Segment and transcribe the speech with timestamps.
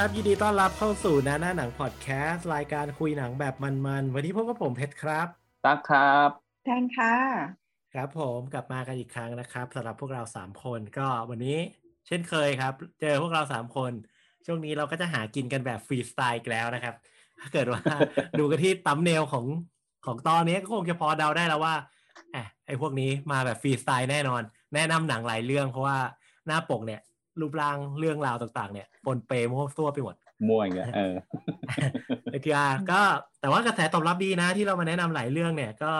[0.00, 5.26] ครับ ยินดีต้อนรับเข้าสู่หน้าหน้าหนังพอดแคสต์รายการคุยหนังแบบมันๆ วันนี้พบกับผมเพชรครับ
[5.64, 6.30] ตั๊กครับ
[6.64, 7.14] แทนค่ะ
[7.94, 11.58] ครับผมกลับมากันอีกครั้งนะครับสำหรับพวกเราสามคนก็วันนี้
[12.06, 13.92] เช่นเคยครับ เจอพวกเราสามคน
[14.46, 16.94] ช่วงนี้เราก็จะหากินกันแบบฟรีสไตล์อีกแล้วนะครับ
[17.40, 17.82] ถ้าเกิดว่า
[18.38, 19.46] ดูกันที่ตัมเนลของ
[20.06, 21.74] ของตอนนี้ก็คงจะพอเดาได้แล้วว่า
[22.32, 24.42] แอะไอพวกนี้มาแบบฟรีสไตล์แน่นอน
[24.74, 25.98] แนะนำหนังหลายเรื่องเพราะว่า
[26.46, 27.00] หน้าปกเนี่ย
[27.40, 30.14] รูปร่างเรื่องราวต่าง ๆ เนี่ยปนเปมั่วซั่วไปหมด
[30.48, 31.14] มั่วอีกแล้วเออ
[32.30, 33.00] โอเคอะก็
[33.40, 35.92] แต่ว่ากระแสตอบรับดีนะ ที่เรามาแนะนำหลายเรื่องเนี่ย ก็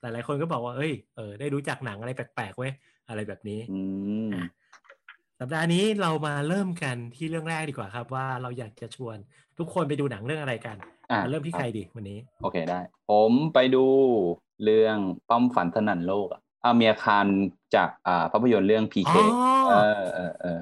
[0.00, 2.72] หลาย ๆ คนก็บอกว่าเอ้ยเออได้รู้จักหนังอะไรแปลกๆเว้ย
[3.08, 3.78] อะไรแบบนี้อื
[4.30, 4.42] มอะ
[5.40, 9.16] สัปดาห์นี้เรามาเริ่มกันที่เรื่องแรกดีกว่าครับ ว่าเราอยากจะชวน
[9.58, 10.76] ทุกคนไปดูหนังเรื่องอะไรกัน
[11.10, 12.80] อะมาเริ่มที่ใครดีวันนี้ โอเคได้
[13.10, 13.84] ผมไปดู
[14.64, 17.26] เรื่องป้อมฝันสนั่นโลกอะอาเมียคาร
[17.74, 19.18] จากอ่าภาพยนตร์เรื่องพีอ๋เคอ
[19.68, 19.72] เอ
[20.02, 20.58] อเออเออ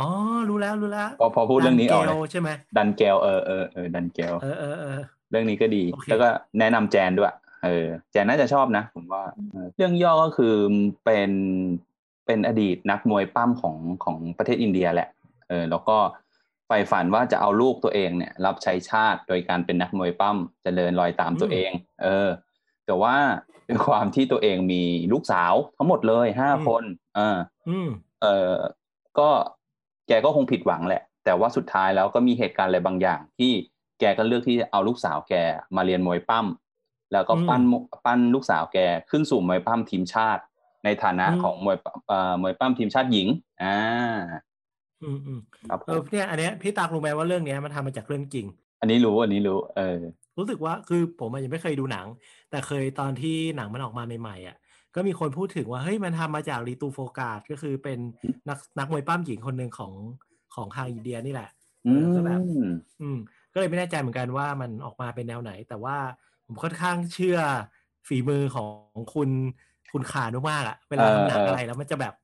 [0.00, 0.08] อ๋อ
[0.48, 10.54] รู้แล้วรู้แล้วพอพอพูดเรื่องนี้ออกดัเลเกยลใช่ไหมดันเกลเออเออเออดันเกลเออเออเออเรื่องนี้ก็ดีโอเคแล้วก็แนะนำแจนด้วยเออแจนน่าจะชอบนะ ผมว่าเออเรื่องย่อก็คือ
[11.04, 11.30] เป็น
[12.26, 15.08] เป็นอดีตนักมวยปั้มของของประเทศอินเดียแหละ
[15.48, 15.96] เออแล้วก็
[16.66, 21.70] ใฝ่ฝันว่าจะเอาลูกตัวเองเนี่ย รับใช้ชาติโดยการเป็นนักมวยปั้มเจริญรอยตามตัวเอง
[22.02, 22.28] เออ
[22.86, 23.14] แต่ว่า
[23.68, 26.84] ด้วยความที่ตัวเองมีลูกสาวทั้งหมดเลยห้าคน
[27.16, 27.88] เอออืม
[28.22, 28.52] เออ
[29.18, 29.30] ก็
[30.08, 33.52] แกก็คงผิดหวังแหละ แต่ว่าสุดท้ายแล้วก็มีเหตุการณ์อะไรบางอย่าง ที่
[34.00, 35.34] แกก็เลือกที่จะเอาลูกสาวแก
[35.76, 36.46] มาเรียนมวยปั้ม
[37.12, 37.74] แล้วก็ปั้นม
[38.06, 38.78] ปั้นลูกสาวแก
[39.10, 40.42] ขึ้นสู่มวยปั้มทีมชาติ
[40.84, 43.28] ในฐานะของมวยปั้มเอ่อมวยปั้มทีมชาติหญิง
[43.62, 43.76] อ่า
[45.02, 48.46] อืมอืมครับผเออมเนี่ยอันเนี้ยพี่ตากรู้ไหมว่าเรื่องเนี้ยมันทำมาจากเรื่องจริง
[48.80, 49.98] อันนี้รู้อันนี้รู้ เออ
[50.38, 52.06] รู้สึกว่าคือผมอะยังไม่เคยดูหนัง
[52.50, 54.56] แต่เคยตอนที่หนังมันออกมาใหม่ๆอะ
[54.94, 57.98] ก็มีคนพูดถึงว่าเฮ้ยมันทำมาจากรีตูโฟกาดก็คือเป็น
[58.48, 59.92] นักนักมวยปั้มหญิงคนหนึ่งของ
[60.54, 61.50] ของทางอินเดียนี่แหละ
[61.86, 62.68] อืเออก็แบบม
[63.00, 63.18] อืม
[63.52, 65.96] ก็เลยไม่แน่ใจเหมือนกันว่ามันออกมาเป็นแนวไหน แต่ว่า
[66.46, 67.38] ผมค่อนข้างเชื่อ
[68.08, 69.30] ฝีมือของคุณ
[69.92, 72.14] คุณขานุมากอะเวลาทำหนังอะไรแล้วมันจะแบบ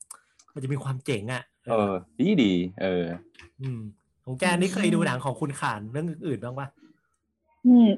[0.55, 3.05] มันจะมีความเจ๋งอะเออ ดีดี เออ
[3.61, 3.81] อืม
[4.25, 6.67] ของแกนี่เคยดูหนังของคุณขานเรื่องอื่นๆบ้างปะ
[7.67, 7.89] อืม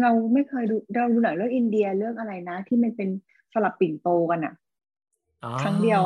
[0.00, 3.08] เราไม่เคยดูเราดูหนังเรื่องอินเดียเรื่องอะไรนะ ที่มันเป็น
[3.56, 4.54] สลับปิ่นโตกันอะ
[5.44, 6.02] อ๋อครั้งเดียว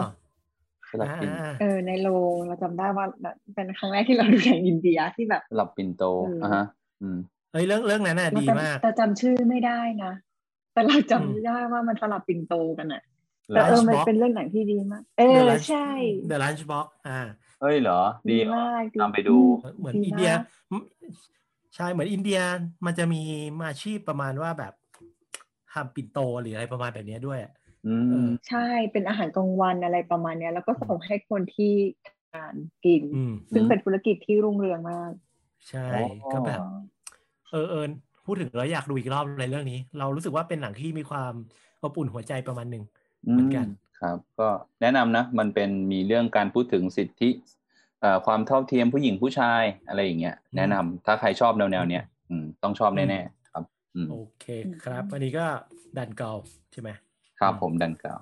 [0.90, 3.06] สลับปิ่นอ่าเออในโรงเราจำได้ว่า
[3.54, 6.64] เป็นครั้งแรกที่เราดูหนังอินเดียที่แบบสลับปิ่นโตเอออ่อะฮะ
[7.02, 7.18] อืม
[7.52, 10.12] เฮ้ยเรื่องเรื่องนั้นน่ะดีแต่มาก แต่จำชื่อไม่ได้นะ
[10.72, 13.02] แต่เราจำอืมไม่ได้ว่ามันสลับปิ่นโตกันอะ
[13.54, 15.88] แต่เออ Lunchbox มันเป็นเรื่องหนังที่ดีมาก เอ The อ Lunch ใช่
[16.30, 17.20] The Lunchbox อ่า
[17.60, 18.00] เฮ้ยเหรอ
[18.30, 19.36] ดีดีเหรอมากตามไปดู
[19.78, 20.42] เหมือนดีอินเดียมาก
[21.74, 22.40] ใช่เหมือนอินเดีย
[22.86, 23.22] มันจะมี
[23.68, 24.72] อาชีพประมาณว่าแบบ
[25.72, 27.52] ทำปิ่นโตหรืออะไรประมาณแบบเนี้ยด้วยอะ
[27.86, 31.72] อืเอมอใช่เป็นอาหารกลางวันอะไรประมาณเนี้ย แล้วก็ส่งให้คนที่
[32.30, 32.54] ทาน
[32.84, 35.12] กินอืมซึ่งเป็นธุรกิจที่รุ่งเรืองมาก
[35.68, 36.60] ใช่อ๋อก็แบบ
[37.50, 37.84] เออเออ
[38.26, 41.32] พูดถึงแล้วอยากดูอีกรอบในเรื่องนี้ เรารู้สึกว่าเป็นหนังที่มีความ
[41.82, 42.84] อบอุ่นหัวใจประมาณหนึ่ง
[43.30, 43.66] เหมือนกัน
[44.00, 44.48] ครับ ก็
[44.80, 47.30] แนะนำนะ มันเป็นมีเรื่องการพูดถึงสิทธิ
[48.00, 53.39] เอ่อความเท่าเทียมผู้หญิงผู้ชายอะไรอย่างเงี้ยแนะนำถ้าใครชอบแนวแนวๆเนี้ยอืมต้องชอบแน่ๆครับอืม
[54.10, 54.46] โอเค
[54.84, 55.46] ครับ อันนี้ก็
[55.96, 56.32] ดันเกา
[56.72, 56.90] ใช่ไหม
[57.40, 58.20] ครับผมดันกล่าว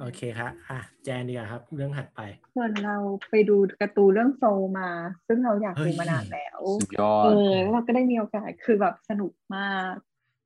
[0.00, 2.20] โอเคครับอะแจนดีกว่าครับ เรื่องถัดไป
[2.54, 2.96] ส่วนเรา
[3.30, 4.88] ไปดูการ์ตูนเรื่องโซลมา
[5.26, 9.94] ซึ่งเราอยากเฮ้ดูยมานานแล้วสุดยอเอดอแล้วเราก็ได้มีโอกาสคือแบบสนุกมาก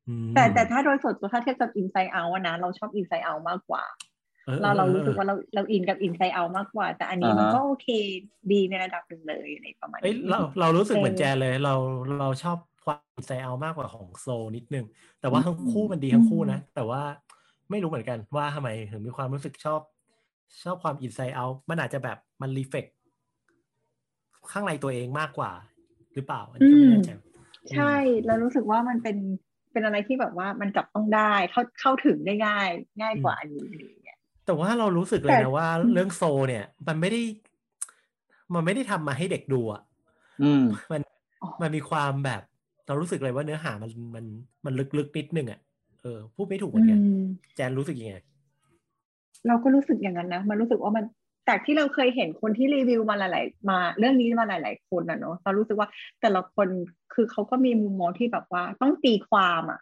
[0.09, 3.85] อืมแต่แต่ถ้าโดยส่วนตัวถ้าเทียบกับอินไซ e ์เอาอะนะเราชอบอินไซ e ์เอามากกว่า
[4.49, 7.89] ออเราเราออรู้สึกว่าเราเราอินกับอินไซ e ์เอามากกว่า แต่อันนี้มันอ่าฮะก็โอเค
[8.53, 11.75] ดีในระดับหนึ่งเลยในประมาณเอ้ยนี้เราเรารู้สึกเหมือนเออแจนเลย เรา
[12.21, 14.27] เราชอบ ความใจเอามากกว่าของโซ
[14.57, 14.87] นิดนึง
[15.21, 17.03] แต่ว่าอืมทั้งคู่มันดีทั้งคู่นะ แต่ว่า
[17.71, 19.81] ไม่รู้เหมือนกันว่าทำไมถึงมีความรู้สึกชอบ
[20.65, 22.87] ชอบความอินไซ e ์เอามันอาจจะแบบมันรีเฟก
[24.53, 25.53] ข้างในตัวเองมากกว่า
[26.15, 27.11] หรือเปล่าอันนี้ก็ไม่แน่ใจ
[27.77, 27.95] ใช่
[28.27, 29.17] เรารู้สึกว่ามันเป็น
[29.73, 32.69] เป็นอะไรที่แบบว่ามันจับต้องได้เข้าเข้าถึงได้ง่าย
[33.01, 37.21] ง่ายกว่าอันนี้อะไรอย่างเงี้ยแต่ว่าเรารู้สึกเลยแต่นะว่าเรื่องโซ เนี่ย มันไม่ได้
[38.55, 39.83] มันไม่ได้ทำมาให้เด็กดูอะ
[40.43, 41.01] อืมมัน
[41.43, 42.43] อ๋อมันมีความแบบ
[42.91, 44.25] เรารู้สึกเลยว่าเนื้อหามันมัน
[44.65, 45.61] มันลึกๆนิดนึงอะ
[46.03, 47.23] เออพูดไม่ถูกเหมือนกันอืม
[47.57, 48.15] แจนรู้สึกยังไง
[49.47, 51.05] เราก็รู้สึกอย่างนั้นนะมันรู้สึกว่ามัน
[51.49, 55.89] จากที่เราเคยเห็นคนที่รีวิวมาหลาย ๆ มา เรื่องนี้มาหลาย ๆ คนนะเนาะเรารู้สึกว่า
[56.21, 56.69] แต่ละคน
[57.15, 59.81] คือเขาก็มีมุมมองที่แบบว่าต้องตีความอะ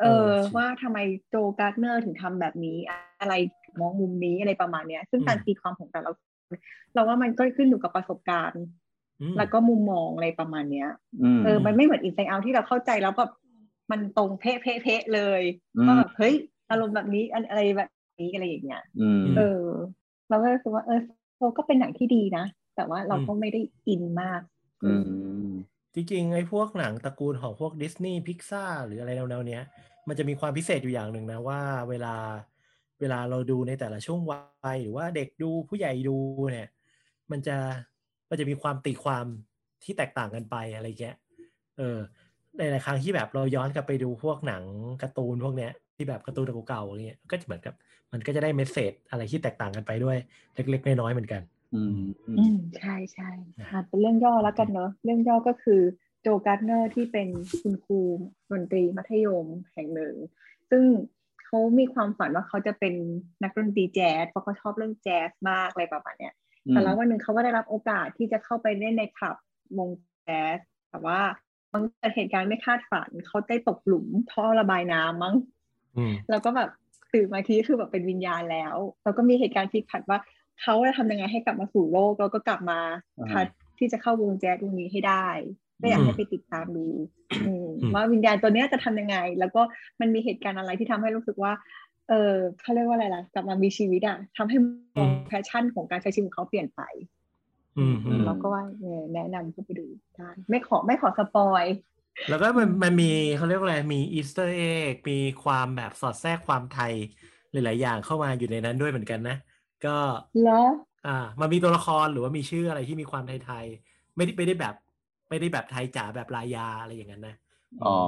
[0.00, 0.98] เอเอออใช่ว่าทำไม
[1.28, 2.78] โจการ์ดเนอร์ถึงทำแบบนี้
[3.20, 3.34] อะไร
[3.64, 6.20] ถึงมองมุมนี้อะไรประมาณเนี้ย ซึ่งการตีความของแต่ละค
[6.52, 6.54] น
[6.94, 8.85] เราว่ามันก็ขึ้นอยู่กับประสบการณ์อืม
[9.36, 10.88] แล้วก็มุมมองอะไรประมาณเนี้ย
[11.22, 13.30] อืมเออมันไม่เหมือนอินไซ e ์เอาที่เราเข้าใจแล้วแบบ
[13.90, 15.42] มันตรงเพะเพะเพะเลย
[15.76, 16.34] อืมว่าแบบเฮ้ย
[16.70, 17.90] อารมณ์แบบนี้อันอะไรแบบ
[18.20, 19.62] นี้อะไรอย่างเงี้ยอืมเออ
[20.28, 21.00] เราก็รู้สึกว่าเออ
[21.36, 22.44] โซก็เป็นหนังที่ดีนะ
[22.76, 24.40] แต่ว่าเราก็ไม่ได้อินมาก
[24.84, 24.92] อื
[25.46, 25.50] ม
[25.94, 29.62] จริงๆไอ้พวกหนังตระกูลของพวกดิสนีย์พิกซาหรืออะไรแนวๆเนี้ย
[30.08, 31.60] มันจะมีความพิเศษอยู่อย่างหนึ่งนะว่า
[31.90, 32.14] เวลา
[33.00, 36.16] เวลาเราดูในแต่ละช่วงวัยหรือว่าเด็กดูผู้ใหญ่ดู
[36.52, 36.68] เนี่ย
[37.30, 37.56] มันจะ
[38.28, 39.24] มันจะมีความตีความ
[39.84, 41.16] ที่แตกต่างกันไปอะไรเงี้ย
[41.78, 41.98] เออ
[42.58, 44.62] ในหลายครั้งที่แบบเราย้อนกลับไปดูพวกหนัง
[45.02, 47.74] การ์ตูนพวกเนี้ยที่แบบการ์ตูนเก่าๆอะไรเงี้ยก็จะเหมือนกับ
[48.12, 50.16] มันก็จะได้ message อะไรที่แตกต่างกันไปด้วย
[50.54, 51.42] เล็กๆน้อยๆเหมือนกัน
[51.74, 51.96] อืม
[52.26, 53.30] อือืมมใช่ใช่
[53.60, 55.80] นะอะเป็นเรื่องย่อแล้วกันเนอะเรื่องย่อก็คือ
[56.22, 57.28] โจการ์ดเนอร์ที่เป็น
[57.62, 58.00] คุณครู
[58.50, 60.14] ดนตรีมัธยมแห่งหนึ่ง
[60.70, 60.84] ซึ่ง
[61.44, 62.94] เขามีความฝันว่าเขาจะเป็น
[63.42, 66.34] นักดนตรีแจ๊สเพราะเขาชอบเรื่องแจ๊สมากอะไรประมาณเนี้ย
[66.70, 69.36] แต่แล้ววันหนึ่งเขาก็ได้รับโอกาสที่จะเข้าไปเล่นในคลับ
[69.78, 69.90] วง
[70.24, 70.58] แจ๊ส
[70.90, 71.20] แต่ว่า
[71.72, 75.34] มันเกิดเหตุการณ์ไม่คาดฝันเขาได้ตกหลุมท่อระบายน้ำมั้ง
[75.96, 76.70] อืมแล้วก็แบบ
[77.12, 80.18] ตื่นมาทีคือแบบเป็นวิญญาณแล้วแล้วก็มีเหตุการณ์พลิกผันว่า
[80.62, 82.80] เขาจะทำยังไงให้กลับมาสู่โลกแล้วก็กลับมา
[83.18, 83.46] อ่าพัด
[83.78, 85.28] ที่จะเข้าวงแจ๊สวงนี้ให้ได้
[85.80, 86.86] ก็อยากอืมให้ไปติดตามดู
[87.46, 89.62] อืมอืมว่าวิญญาณตัวเนี้ยจะทำยังไง แล้วก็
[90.00, 91.52] มันมีเหตุการณ์อะไรที่ทำให้รู้สึกว่า
[92.08, 94.56] เออเขาเรียกว่าอะไรล่ะกลับมามีชีวิตอะทำให้
[94.98, 96.80] มอง passion ของการใช้ชีวิตของเขาเปลี่ยนไป
[97.78, 99.86] อืมอืมเราก็ว่าเออแนะนำเข้าไปดู
[100.16, 101.64] ได้ไม่ขอไม่ขอ spoil
[102.28, 106.92] แล้วก็มันมันมีเขาเรียกว่าอะไรมี easter egg มีความแบบสอดแทรกความไทย
[107.50, 109.36] หลาย ๆ อย่างเข้ามาอยู่ในนั้นด้วยเหมือนกันนะ
[109.86, 109.96] ก็
[110.44, 110.66] แล้ว
[111.06, 114.74] อ่า มันมีตัวละครหรือว่ามีชื่ออะไรที่มีความไทย ๆ ไม่ได้ไม่ได้แบบ
[115.28, 117.45] ไม่ได้แบบไทยจ๋าแบบลายาอะไรอย่างนั้นนะอ๋อ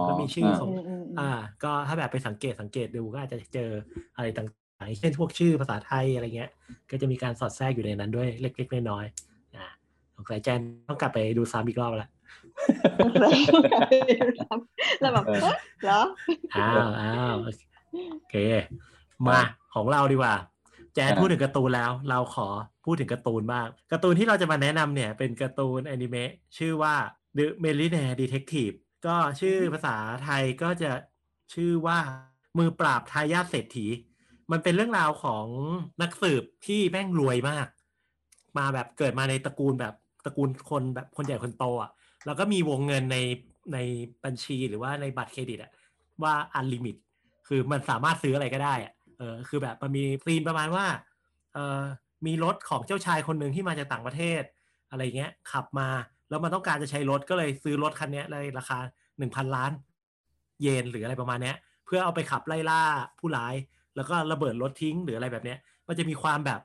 [0.09, 1.31] ก็มีชื่อของอืมอืมอืมอ่า
[1.62, 3.70] ก็ถ้าแบบไปสังเกตสังเกตดูก็อาจจะเจอ
[4.17, 6.50] อะไรต่างๆเช่นพวกชื่อภาษาไทยอะไรเงี้ย
[6.91, 9.67] ก็จะมีการสอดแทรกอยู่ในนั้นด้วยเล็กๆน้อยๆอ่า
[10.17, 12.09] สงสัยแจนต้องกลับไปดูซ้ำอีกรอบละ
[15.00, 16.03] แล้วแบบเออเอ๊ะเหรอ
[16.56, 17.37] อ้าวอ้าว
[18.12, 18.37] โอเค
[19.26, 19.41] มา
[19.75, 20.35] ของเราดีกว่า
[20.94, 22.49] แจนอ่าพูดถึงการ์ตูนแล้ว เราขอ
[22.85, 26.94] พูดถึงการ์ตูนบ้างการ์ตูนที่เราจะมาแนะนำเนี่ย เป็นการ์ตูนแอนิเมะชื่อว่า
[27.38, 28.75] The Millionaire Detective
[29.06, 30.91] ก็ชื่อภาษาไทยก็จะ
[31.55, 31.99] ชื่อว่า
[32.59, 33.87] มือปราบทายาทเศรษฐี
[34.53, 35.47] มันเป็นเรื่องราวของ
[36.03, 37.67] นักสืบที่แม่งรวยมาก
[38.59, 41.91] มาแบบเกิดมาในตระกูลแบบตระกูลคนแบบคนใหญ่คนโตอะ
[42.27, 43.19] แล้วก็มีวงเงินใน
[43.75, 43.79] ใน
[44.25, 45.73] บัญชีหรือว่าในบัตรเครดิตอะ
[46.23, 46.96] ว่า unlimit
[47.49, 50.87] คือมันสามารถซื้ออะไรก็ได้อะเออคือแบบมันมีซีนประมาณว่า
[51.55, 51.83] เออ
[52.27, 54.43] มีรถของเจ้าชายคนหนึ่งที่มาจากต่างประเทศ
[54.91, 55.89] อะไรเงี้ยขับมา
[56.28, 58.78] แล้วมันต้องการจะใช้รถก็เลยซื้อรถคันนี้ยในราคา
[59.19, 59.72] หนึ่งพันล้าน
[60.62, 61.52] เยนหรืออะไรประมาณนี้
[61.86, 62.82] เพื่อเอาไปขับไล่ล่า
[63.19, 63.54] ผู้ร้าย
[63.96, 65.56] แล้วก็ระเบิดรถทิ้งหรืออะไรแบบนี้
[65.88, 66.60] มันจะมีความแบบ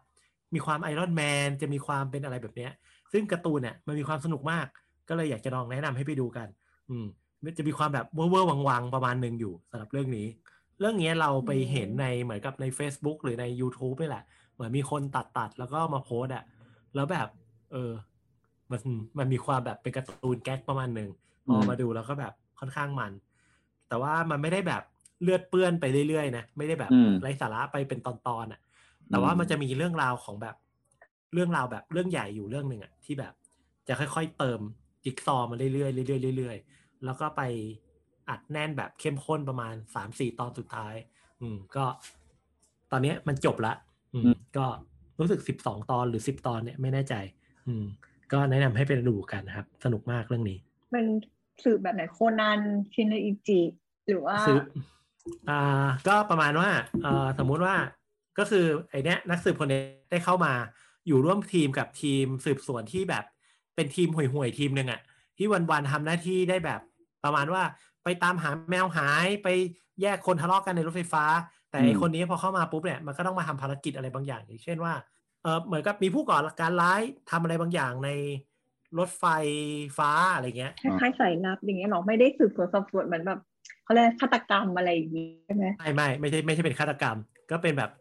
[0.53, 2.69] มีความไอรอนแมนจะมีความเป็นอะไรแบบนี้
[3.11, 4.67] ซึ่งการ์ตูนเนี่ยมันมีความสนุกมาก
[5.09, 6.47] ก็เลยอยากจะลองแนะนำให้ไปดูกัน
[6.89, 7.05] อืม
[7.57, 10.27] จะมีความแบบเว่อร์วังๆประมาณหนึ่งอยู่สำหรับเรื่องนี้
[10.79, 14.23] เรื่องนี้เราไปเห็นในเหมือนกับใน Facebook หรือใน YouTube นี่แหละ
[14.53, 16.43] เหมือนมีคนตัดตัดแล้วก็มาโพส์อะ
[16.95, 17.27] แล้วแบบ
[17.71, 17.91] เออ
[18.71, 18.81] มัน
[19.19, 21.09] มันมีความแบบเป็นการ์ตูนแก๊กประมาณหนึ่ง
[21.47, 23.11] พอมาดูแล้วก็แบบค่อนข้างมัน
[23.87, 24.83] แต่ว่ามันไม่ได้แบบ
[25.21, 28.13] เลือดเปื้อนไปเรื่อยๆนะไม่ได้แบบอืมไร้สาระไปเป็นตอ
[28.43, 28.59] นๆอะ
[29.09, 30.55] แต่ว่ามันจะมีเรื่องราวของแบบ
[31.33, 33.33] เรื่องราวแบบเรื่องใหญ่อยู่เรื่องหนึ่งอะที่แบบ
[33.87, 34.59] จะค่อยๆเติม
[35.03, 35.85] จิ๊กซอว์มาเรื่อยๆเรื่
[36.31, 37.41] อยๆเรื่อยๆแล้วก็ไป
[38.29, 40.93] อัดแน่นแบบเข้มข้นประมาณสามสี่ตอนสุดท้าย
[41.41, 41.85] อืม ก็
[42.91, 43.73] ตอนเนี้ยมันจบละ
[44.13, 44.65] อืมอืม ก็
[45.19, 47.15] รู้สึกสิบสองตอนหรือสิบตอนเนี่ยไม่แน่ใจ
[47.67, 47.85] อืม
[48.31, 50.57] ก็แนะนำให้ไปดูกันนะครับ สนุกมากเรื่องนี้
[50.93, 51.05] มัน
[51.63, 52.59] สืบแบบไหนโคนัน
[52.93, 53.61] ชินอิจิ
[54.07, 54.63] หรือว่าสืบ
[55.49, 56.69] อ่าก็ประมาณว่า
[57.03, 57.75] เอ่อสมมุติว่า
[58.37, 60.53] ก็คือไอเนี้ยนักสืบคนนี้ได้เข้ามา
[61.07, 63.23] อยู่ร่วมทีมกับทีมสืบสวนที่แบบ
[63.75, 65.01] เป็นทีมห่วยๆทีมหนึ่งอะ
[65.37, 66.81] ที่วันๆทำหน้าที่ได้แบบ
[67.23, 67.63] ประมาณว่า
[68.03, 69.47] ไปตามหาแมวหายไป
[70.01, 71.25] แยกคนทะเลาะกันในรถไฟฟ้า
[71.69, 74.93] แต่ไออืมคนนี้พอเข้ามาปุ๊บเนี่ยมันก็ต้องมาทำภารกิจอะไรบางอย่าง อย่างเช่นว่า
[75.43, 78.09] เออเหมือนกับมีผู้ก่อการร้ายทำอะไรบางอย่างใน
[78.99, 79.25] รถไฟ
[79.97, 83.39] ฟ้าอะไรเงี้ยคล้ายๆสายลับอย่างเงี้ยหรอไม่ได้สืบสวนสอบสวนเหมือนแบบ
[83.83, 87.17] เขาเรียกฆาตกรรมอะไรอย่างงี้ใช่ไหมไม่ไม่ไม่ใช่ไม่ใช่เป็นฆาตกรรม
[87.51, 87.91] ก็เป็นแบบ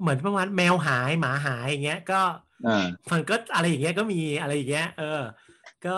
[0.00, 2.20] เหมือนประมาณแมวหายหมาหายอย่างเงี้ยก็
[2.66, 5.20] อ่ามันก็อะไรอย่างเงี้ยก็มีอะไรอย่างเงี้ย เออ
[5.86, 5.96] ก็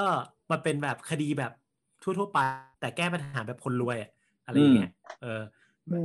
[0.51, 1.53] มันเป็นแบบคดีแบบ
[2.03, 2.39] ทั่วๆไป
[2.81, 4.11] แต่แก้ปัญหาแบบคนรวยอะ
[4.47, 4.91] อะไรอย่างเงี้ย
[5.23, 5.41] เออ
[5.91, 5.99] อื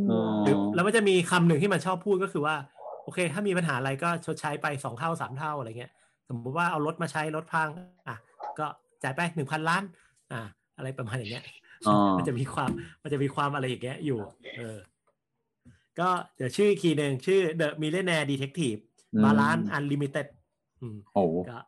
[0.00, 2.54] มอ๋อหรือแล้วมันจะมีคำหนึ่งที่มันชอบพูดก็คือว่า
[3.06, 5.92] โอเค ถ้ามีปัญหาอะไรก็ชดใช้ไปสองเท่าสามเท่าอะไรเงี้ย
[6.28, 7.68] สมมติว่าเอารถมาใช้รถพัง
[8.08, 8.16] อะ
[8.58, 8.66] ก็
[9.02, 9.82] จ่ายไปหนึ่งพันล้าน
[10.32, 10.40] อะ
[10.76, 11.44] อะไรประมาณอย่างเงี้ย
[11.86, 12.70] อ๋อมันจะมีความ
[13.02, 14.20] มันจะมีความอะไรอย่างเงี้ยอยู่
[14.56, 14.76] เออ
[15.98, 18.80] ก็เดี๋ยวชื่ออีกทีหนึ่งชื่อ The Millionaire Detective
[19.14, 20.26] อืม Balance Unlimited
[20.80, 21.58] อืมโอ้โหก็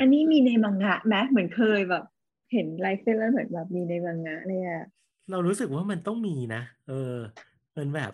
[0.00, 2.04] อันนี้มีในมังงะไหมเหมือนเคยแบบ
[2.52, 4.86] เห็นลายเส้นแล้วเหมือนแบบมีในมังงะเลยอะ
[5.30, 7.14] เรารู้สึกว่ามันต้องมีนะ เออ
[7.76, 8.12] มันแบบ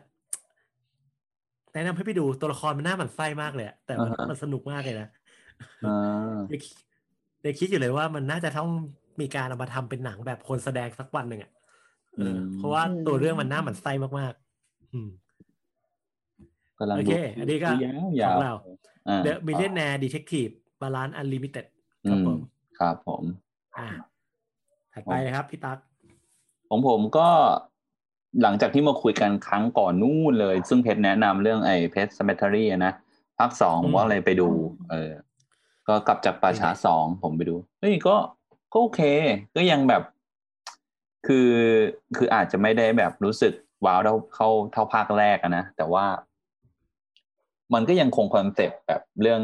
[1.74, 5.08] แนะนำให้ไปดูตัวละครมันน่าหมันไส้มากเลยอะแต่มันอ่าฮะ มันสนุกมากเลยนะ
[5.86, 6.76] อ่ายังคิด
[7.44, 8.70] ยังคิดอยู่เลยว่ามันน่าจะต้อง
[9.20, 11.50] มีการเอามาทำเป็นหนังแบบคนแสดงสักวันหนึ่งอะ
[12.16, 15.08] เอออมเพราะว่าตัวเรื่องมันน่าหมันไส้มากๆ อืม
[16.78, 18.52] กำลังโอดูเคอันนี้ก็ยาวขยาอวงเรา
[19.08, 21.66] อ่า The Millionaire Detective Balance Unlimited
[22.08, 22.38] คอืรับมผม
[22.78, 23.22] ครับผม
[23.78, 23.88] อ่า
[24.92, 25.78] ถัดไปเลยครับพี่ตั๊ก
[26.68, 27.28] ของผมก็
[28.42, 32.92] หลังจากที่มาคุยกันครั้งก่อนนู่นเลย ซึ่งเพชรแนะนำเรื่องไอ้เพชรสเมทรีนะ
[33.38, 34.48] ภาคสองผมก็เลยไปดู
[34.90, 35.12] เออ
[35.88, 38.16] ก็กลับจากป่าช้าสองผมไปดูเฮ้ยก็
[38.72, 39.00] ก็โอเค
[39.56, 40.02] ก็ยังแบบ
[41.26, 41.50] คือ
[42.16, 43.52] คืออาจจะไม่ได้แบบรู้สึก
[43.86, 46.06] ว้าวเท่าเข้าเท่าภาคแรกอะนะแต่ว่า
[47.74, 49.40] มันก็ยังคงคอนเซปต์แบบเรื่อง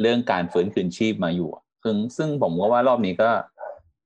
[0.00, 3.30] เรื่องการฟื้นคืนชีพมาอยู่อะซึ่งซึ่งผมก็ว่ารอบนี้ก็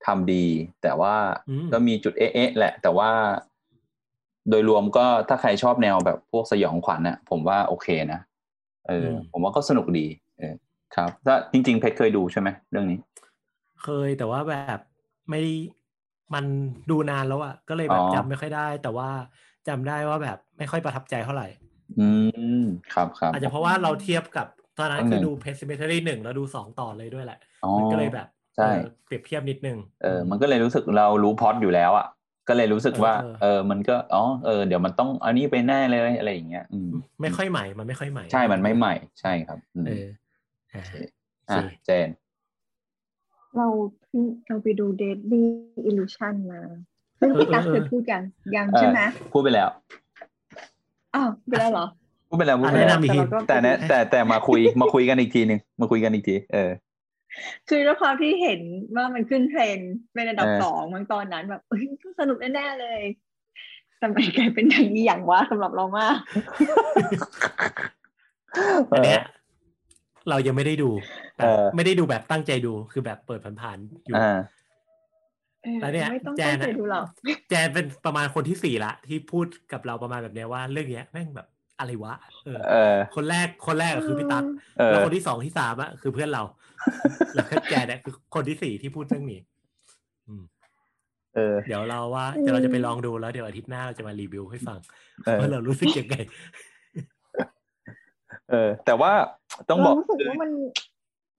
[0.07, 0.45] ทำดี
[0.83, 1.15] แต่ว่า
[1.49, 3.11] อืมก็มีจุดเอ๊ะๆแหละ แต่ว่า
[4.51, 8.21] โดยรวมก็ถ้าใครชอบแนวแบบพวกสยองขวัญน่ะผมว่าโอเคนะ
[8.89, 10.07] เอออมผมว่าก็สนุกดี
[10.39, 10.55] เออ
[10.97, 12.99] ครับถ้าจริง ๆ เพชรเคยดูใช่ไหมเรื่องนี้
[13.83, 14.81] เคยแต่ว่าแบบ
[15.31, 15.53] ไม่ได้
[16.35, 16.45] มัน
[16.91, 19.09] ดูนานแล้วอะก็เลยแบบอ๋อจำไม่ค่อยได้ แต่ว่า
[19.69, 21.47] จำได้ว่าแบบไม่ค่อยประทับใจเท่าไหร่
[21.99, 22.09] อื
[22.61, 22.65] ม
[22.95, 24.47] ครับครับอาจจะเพราะว่าเราเทียบกับ
[24.79, 32.07] ตอนนั้นอันหนึ่คืองดูเพ c ซิเมทรีหนึ่งแล้วดูสองต่อเลยด้วยแหละอ๋อมันก็เลยแบบใช่เออเปรียบเทียบนิดนึงเออมันก็เลยรู้สึกเรารู้พล็อดอยู่แล้วอะ
[32.49, 36.91] ก็เลยรู้สึกว่าเออเออ มันก็อ๋อเออเดี๋ยวมันต้องอันนี้ไปแน่เลยอะไรอย่างเงี้ยอืม
[37.21, 40.07] ไม่ค่อยใหม่มันไม่ค่อยใหม่ ใช่มันไม่ใหม่ ใช่ครับอืมเออ
[40.75, 40.83] อ่า
[41.51, 42.09] อะโอเคเจน
[43.57, 43.69] เรา
[44.09, 45.43] เพิ่งเราไปดู Deadly
[45.89, 46.61] Illusion มา
[47.21, 48.23] ซึ่งพี่ตั๊กเคยพูดยัง
[48.57, 49.69] ยังใช่ไหมเออพูดไปแล้ว
[51.15, 51.87] อ้าวไปแล้วเหรอ
[52.29, 56.71] พูดไปแล้วพูดอะไปแนะแล้วนำอีกทีแต่เราก็แต่เนะแต่แต่มาคุยมาคุยกันอีกทีหนึ่งมาคุยกันอีกที เออ
[57.69, 58.61] คือด้วยความที่เห็น
[58.97, 63.01] ว่ามันขึ้นเทรนด์เป็นอันดับเออสองมั้งตอนนั้นแบบเอ้ยต้องสนุกแน่ๆเลย
[63.99, 66.17] แต่มันกลายเป็นหนังอีหยังวะสำหรับเรามาก
[68.93, 69.23] อันเนี้ย
[70.29, 70.91] เรายังไม่ได้ดู
[71.37, 74.39] แบบเออไม่ได้ดูแบบตั้งใจดูคือแบบเปิดผ่านๆอยู่อ่า
[75.63, 77.07] เออแล้วเนี่ยไม่ต้องแจตั้นงอะใจดูหรอก
[77.49, 84.45] แจนเป็นประมาณคนที่สี่ละที่พูดกับเราประมาณแบบเนี้ยว่าเรื่องเนี้ยแม่งแบบอะไรวะเออเออคนแรกคนแรกก็คือพี่ตั๊ก
[84.79, 86.43] เออแล้วคนที่สองที่สามอะคือเพื่อนเรา
[87.35, 89.41] แล้วก็แจนเนี่ยคือคนที่สี่ที่พูดเรื่องนี้
[90.29, 90.43] อืม
[91.35, 94.79] เออเดี๋ยวเราว่าอืมเดี๋ยวเราจะไปลองดูแล้วเดี๋ยวอาทิตย์หน้าเราจะมารีวิวให้ฟัง
[95.25, 96.17] เออว่าเรารู้สึกยังไง
[98.51, 99.13] เออ แต่ว่า
[99.69, 100.51] ต้องบเราอกรู้สึกว่ามัน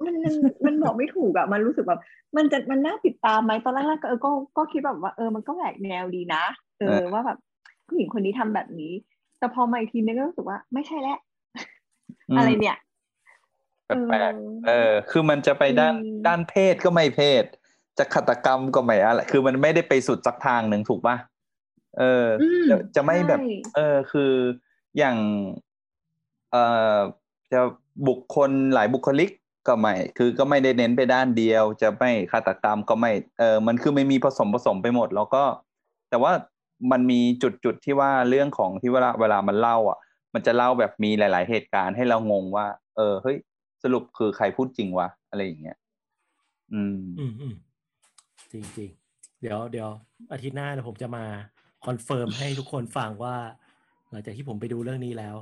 [0.06, 0.34] มันมัน
[0.66, 2.02] มันบอกไม่ถูกอะมันรู้สึกแบบ
[2.38, 6.44] มันจะมันน่าติดตามไหมตอนแรกๆก็เออก็ก็คิดแบบว่าเออมันก็แหวกแนวดีนะ
[6.80, 7.38] เออว่าแบบ
[7.88, 8.94] ผู้หญิงคนนี้ทำแบบนี้
[9.40, 11.20] แต่พอมาอีกทีนึงก็รู้สึกว่าไม่ใช่แล้ว
[12.30, 12.78] อืมอะไรเนี่ย
[14.08, 17.44] แปลกๆเออ คือมันจะไปด้านอืมด้านเพศก็ไม่เพศ
[17.98, 21.16] จะฆาตกรรมก็ไม่อะไรคือมันไม่ได้ไปสุดสักทางหนึ่งถูกป่ะ
[22.00, 24.32] เอออมจะจะไม่แบบใช่เออคือ
[24.98, 25.18] อย่าง
[26.52, 26.64] เอ่
[26.96, 26.98] อ
[27.54, 27.62] จะ
[28.08, 29.30] บุคคลหลายบุคลิก
[29.68, 35.44] ก็ไม่ คือก็ไม่ได้เน้นไปด้านเดียว จะไม่ฆาตกรรมก็ไม่ เออ มันคือไม่มีผสมผสมไปหมด แล้วก็
[36.10, 36.32] แต่ว่า
[36.92, 39.98] มันมีจุดจุดที่ว่าเรื่องของที่เวลาเวลามันเล่า อะ
[40.34, 43.38] มันจะเล่าแบบมีหลาย ๆ เหตุการณ์ให้เรางงว่า เออ เฮ้ย
[43.84, 45.78] สรุปคือใครพูดจริงวะ อะไรอย่างเงี้ย
[46.74, 47.54] อืม อืมอืม
[48.52, 49.90] จริงจริงๆเดี๋ยวเดี๋ยว
[50.32, 51.26] อาทิตย์หน้าเดี๋ยวผมจะมา
[51.86, 53.36] confirm ให้ทุกคนฟังว่า
[54.10, 55.36] หลังจากที่ผมไปดูเรื่องนี้แล้ว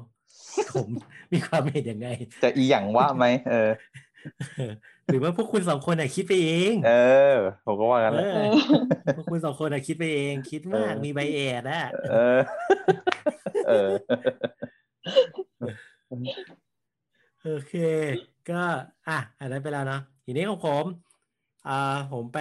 [0.74, 0.90] ผม
[1.34, 2.08] มีความเห็นยังไง
[2.44, 3.72] จะอีหยังว่าไหมเออ
[5.08, 6.94] หรือว่าพวกคุณสองคนอะคิดไปเอง เอ
[7.34, 8.52] อ ผมก็ว่ากันแหเอละอเออ
[9.16, 12.40] พวกคุณสองคนอะคิดไปเอง คิดมากเออมีใบแอดอะเออ
[13.68, 13.90] เออ
[17.48, 17.74] โอเค
[18.50, 18.62] ก็
[19.08, 20.86] อะอันนั้นไปแล้วเนาะทีนี้ของผม
[21.68, 22.40] อ่าผมไป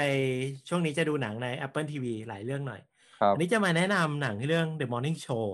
[0.68, 2.80] ช่วงนี้จะดูหนังใน Apple TV หลายเรื่องหน่อย
[3.18, 5.44] ครับอันนี้จะมาแนะนำหนังเรื่อง The Morning Show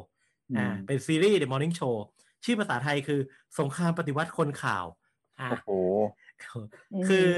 [0.57, 1.95] อ่าอืมเป็นซีรีส์ The Morning Show
[2.45, 3.21] ชื่อภาษาไทยคือ
[3.59, 4.85] สงครามปฏิวัติคนข่าว
[5.41, 5.69] อ่าโอ้โห
[7.07, 7.29] คือ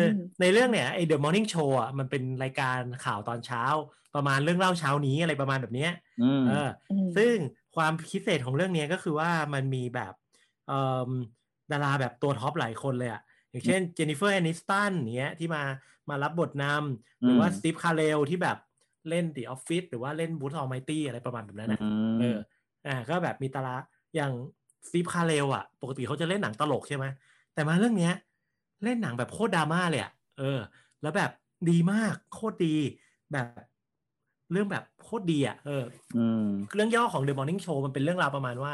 [0.41, 3.65] ในเรื่องเนี่ยไอ้ The Morning Show อะมันเป็นรายการข่าวตอนเช้า
[4.15, 5.91] ประมาณเรื่องเล่าเช้านี้อะไรประมาณแบบเนี้ย
[6.21, 7.35] อืมเอออืมซึ่ง
[7.77, 10.13] ความพิเศษของเรื่องเนี้ยก็คือว่ามันมีแบบ
[10.69, 10.79] เอ่
[11.09, 11.11] อ
[11.73, 15.63] ดาราแบบตัวท็อปหลายคนเลยอะอย่างเช่นเจนนิเฟอร์แอนิสตันเนี้ยที่มา
[16.11, 18.59] มารับบทนำหรือว่าอืมสตีฟคาร์เรลที่แบบ
[19.09, 22.39] เล่น The Office หรือว่าเล่นบูธออ l ไมตี้อะไรประมาณแบบนั้นนะอืมเออ
[22.87, 23.75] อ่าก็แบบมีดารา
[24.15, 24.33] อย่าง
[24.87, 27.05] สตีฟคาร์เรลอะ ปกติเขาจะเล่นหนังตลกใช่ไหม
[27.55, 28.15] แต่มาเรื่องเนี้ย
[28.85, 30.61] เล่นหนังแบบโคตรดราม่าเลยอะเออ
[31.03, 31.31] แล้วแบบ
[31.71, 32.77] ดีมากโคตรดี
[33.33, 33.47] แบบ
[34.53, 35.85] เรื่องแบบโคตรดีอะเออ
[36.17, 38.73] อืมเรื่องย่อของ The Morning Show มันเป็นเรื่องราวประมาณว่า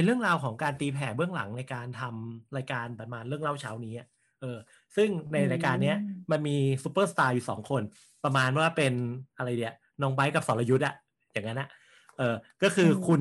[0.00, 4.06] เป็นเรื่องราวของการตีแผ่เบื้องหลังในการทำรายการประมาณเรื่องเล่าเช้านี้อะ
[4.40, 4.58] เออ
[4.96, 7.82] ซึ่งในรายการเนี้ยอืมมันมีซูเปอร์สตาร์อยู่สองคน
[8.24, 8.92] ประมาณว่าเป็น
[9.38, 10.94] อะไรเดียน้องไบร์ทกับสรยุทธ์อะ
[11.32, 11.68] อย่างนั้นอะ
[12.18, 13.20] เออก็คืออมคุณ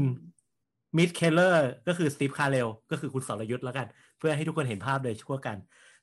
[0.98, 3.88] มิตช์ เคสเลอร์ก็คือสตีฟคาร์เรลก็คือคุณสรยุทธ์แล้วกัน
[4.19, 5.57] เพื่อให้ทุกคนเห็นภาพเลยแล้วกัน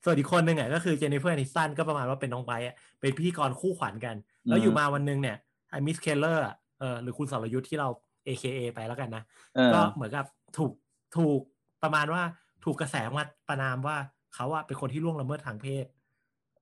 [0.05, 4.17] ส่วนอีกคนหนึ่งอะก็คือเจนนิเฟอร์แอนิสตันก็ประมาณว่าเป็นน้องไบร์ทอะเป็นพิธีกรคู่ขวัญกัน
[4.49, 5.37] แล้วอยู่มาวันหนึ่งเนี่ย
[5.71, 6.43] ไอ้มิตช์ เคสเลอร์
[6.81, 7.89] เออหรือคุณสรยุทธ์ที่เรา
[8.27, 9.23] AKA ไปแล้วกันนะ
[9.55, 10.25] เออก็เหมือนกับ
[10.57, 10.73] ถูก
[11.17, 11.41] ถูก
[11.83, 12.23] ประมาณว่า
[12.65, 13.97] ถูกกระแสมาประณามว่า
[14.35, 15.87] เขาอะเป็นคนที่ล่วงละเมิดทางเพศ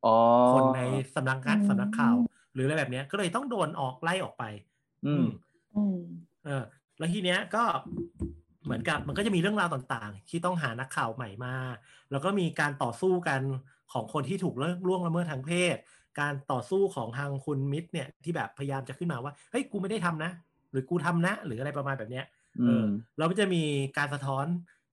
[0.04, 0.10] อ๋อ
[0.50, 0.80] คนใน
[1.14, 2.16] สำนักงานอืมสำนักข่าว
[2.54, 4.44] หรืออะไรแบบเนี้ย ก็เลยต้องโดนออกไล่ออกไป
[5.06, 5.24] อืม
[5.74, 5.98] อืม
[6.44, 6.64] เออ
[6.98, 7.62] แล้วทีเนี้ยก็
[8.64, 11.56] เหมือนกับมันก็จะมีเรื่องราวต่างๆ ที่ต้องหานักข่าวใหม่มา
[12.10, 13.40] แล้วก็มีการต่อสู้กัน
[13.92, 14.54] ของคนที่ถูก
[14.88, 15.76] ล่วงละเมิดทางเพศ
[16.20, 20.30] การต่อสู้ของทางคุณมิตรเนี่ยที่แบบพยายามจะขึ้นมาว่าเฮ้ยกูไม่ได้ทำนะ
[20.70, 23.62] หรือกูทำนะ หรืออะไรประมาณแบบเนี้ยอื เอมอแล้วมันจะมี
[23.98, 24.46] การสะท้อน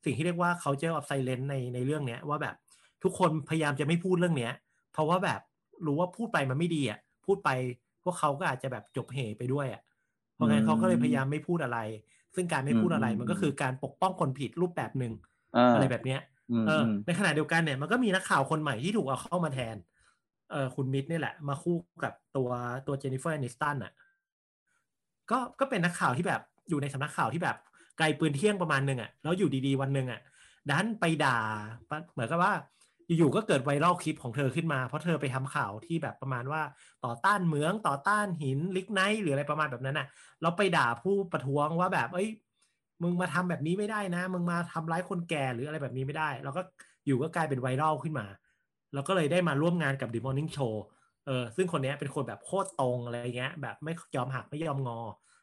[0.05, 2.55] สิ่งที่เรียกว่า culture of silence ในในเรื่องเนี้ย ว่าแบบ
[3.03, 4.53] ทุกคนพยายามจะไม่พูดเรื่องเนี้ย
[4.93, 5.41] เพราะว่าแบบ
[5.85, 7.49] รู้ว่าพูดไปมันไม่ดีอะพูดไป
[8.03, 9.81] พวกเขาก็อาจจะแบบจบเห่ไปด้วยอะ
[10.35, 11.79] เพราะงั้นเขาก็เลยพยายามไม่พูดอะไร
[12.35, 15.13] ซึ่งการไม่พูดอะไรมันก็คือการปกป้องคนผิดรูปแบบหนึ่ง
[15.55, 19.75] อ่าอะไรแบบเนี้ยอืมเอออืมในขณะเดียวกันเนี่ยมันก็มีนักข่าวคนใหม่ที่ถูกเอาเข้ามาแทน
[20.51, 22.49] เออคุณมิตช์นี่แหละ มาคู่กับตัว
[22.87, 23.91] ตัวเจนนิเฟอร์แอนิสตันอะ
[25.31, 27.57] ก็ก็เป็นนักข่าวที่แบบ อยู่ในสำนักข่าวที่แบบ
[27.97, 30.21] ไกลปืนเที่ยงประมาณหนึ่งอะแล้วอยู่ดีๆวันหนึ่งอะ
[30.69, 31.39] ดันไปด่า
[32.13, 32.53] เหมือนกับว่า
[33.17, 36.61] อยู่ๆก็เกิดไวรัลคลิปของเธอขึ้นมา เพราะเธอไปทำข่าวที่แบบประมาณว่า
[37.05, 40.07] ต่อต้านเหมืองต่อต้านหินลิกไนท์หรืออะไรประมาณแบบนั้นอะ
[40.41, 42.29] แล้วไปด่าผู้ประท้วงว่าแบบ เอ้ย
[43.03, 46.61] มึงมาทำแบบนี้ไม่ได้นะ มึงมาทำร้ายคนแก่หรืออะไรแบบนี้ไม่ได้แล้วก็
[47.05, 48.25] อยู่ก็กลายเป็นไวรัลขึ้นมา
[48.93, 50.73] แล้วก็เลยได้มาร่วมงานกับ The Morning Show
[51.25, 54.99] เออซึ่งคนนี้เป็นคนแบบโคตรตรงอะไรเงี้ย แบบไม่ยอมหักไม่ยอมงอ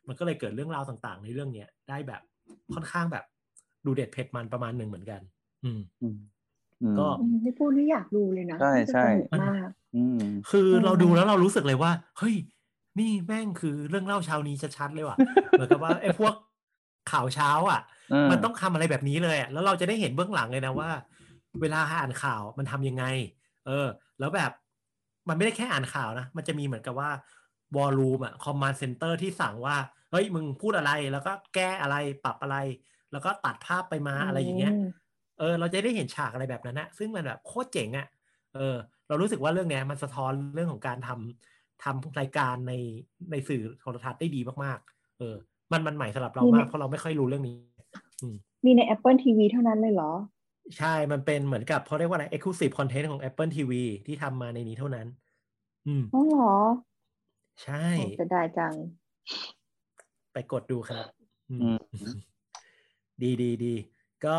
[0.09, 2.21] มันก็เลยเกิดเรื่องราวต่างๆ ในเรื่องเนี้ยได้แบบ
[2.75, 3.25] ค่อนข้างแบบ
[3.87, 5.21] ดูเด็ดเผ็ดมันประมาณหนึ่งเหมือนกัน
[5.65, 6.17] อืมอืม
[6.83, 10.19] อืมก็อืมนี่พูดนี่อยากดูเลยนะใช่ใช่สนุกมากอืม
[10.51, 12.35] คือเออเราดูแล้วเรารู้สึกเลยว่า เฮ้ย
[12.99, 15.17] นี่แม่งคือเรื่องเล่าเช้านี้ชัดๆเลยว่ะ
[15.51, 16.35] เหมือนกับว่าไอ้พวก
[17.13, 17.81] ข่าวเช้า อะ
[18.13, 20.91] อืมมันต้องทำอะไรแบบนี้เลยอะแล้วเราจะได้เห็นเบื้องหลังเลยนะว่า
[21.61, 23.05] เวลาอ่านข่าวมันทำยังไง
[23.67, 23.87] เออ
[24.19, 24.51] แล้วแบบ
[25.29, 27.11] มันไม่ได้แค่อ่านข่าวนะมันจะมีเหมือนกับว่า
[27.77, 29.77] war room อะ command center ที่สั่งว่า
[30.11, 32.57] เฮ้ย มึงพูดอะไรแล้วก็แก้อะไรปรับอะไร
[33.13, 34.75] แล้วก็ตัดภาพไปมาอะไรอย่างเงี้ย
[35.39, 38.07] เออเราจะได้เห็นฉากอะไรแบบนั้นนะซึ่งมันแบบโคตรเจ๋งอะ
[38.55, 38.77] เออ
[39.09, 42.73] เรารู้สึกว่าเรื่องเนี้ยมันสะท้อนเรื่องของการทำทำรายการใน
[43.31, 45.35] ในสื่อโทรทัศน์ได้ดีมากๆ เออ
[45.73, 47.57] มันมันใหม่สำหรับเรามากเพราะเราไม่ค่อยรู้เรื่องนี้
[48.65, 50.11] มีใน Apple TV เท่านั้นเลยเหรอ
[50.79, 53.73] ใช่ มันเป็นเหมือนกับเขาเรียกว่าอะไร exclusive content ของ Apple TV
[54.07, 55.07] ที่ทำมาในนี้เท่านั้น
[55.87, 56.49] อืมอ๋อเหรอ
[57.63, 58.75] ใช่โอ้จะได้จัง
[60.33, 61.05] ไปกดดูครับ
[61.51, 61.69] อืมอื
[62.17, 62.19] ม
[63.23, 63.75] ดีดีดี
[64.25, 64.37] ก็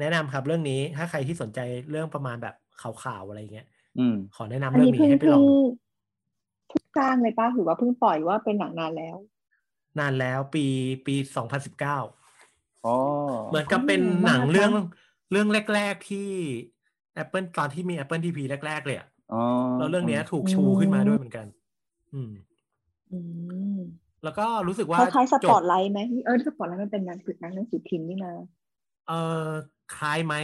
[0.00, 3.66] แนะนำครับเรื่องนี้ ถ้าใครที่สนใจเรื่องประมาณแบบข่าวๆอะไรเงี้ย
[3.98, 5.44] อืมขอแนะนำอันเรื่องนี้นี้เพิ่งให้ไปลเพิ่องง
[6.68, 9.16] เพิ่งสร้างเลยป้าหรือว่าเพิ่งปล่อยว่าเป็นหนังนานแล้ว
[9.98, 10.64] นานแล้วปี
[11.06, 11.98] ปีสองพันสิบเก้า
[12.86, 12.96] อ๋อ
[13.48, 14.82] เหมือนกับเป็นอ๋อหนังว่าเรื่องครับ
[15.30, 16.28] เรื่องแรก ๆที่
[17.22, 19.42] Apple ตอนที่มี Apple TV แรก ๆ เลยอะอ๋อ
[19.78, 21.46] แล้วเรื่องเนี้ยถูกชูขึ้นมาด้วยเหมือนกัน
[22.14, 22.30] อืม
[23.10, 23.18] อื
[23.76, 23.78] ม
[24.24, 28.34] แล้วก็รู้สึกว่าคล้ายๆสจปบอตไไหมเออสปอตไลท์มันเป็นหนังสือหนังหนังสือพิมพ์นี่นะ
[29.08, 29.12] เอ
[29.46, 29.48] อ
[29.96, 30.34] คล้ายไหม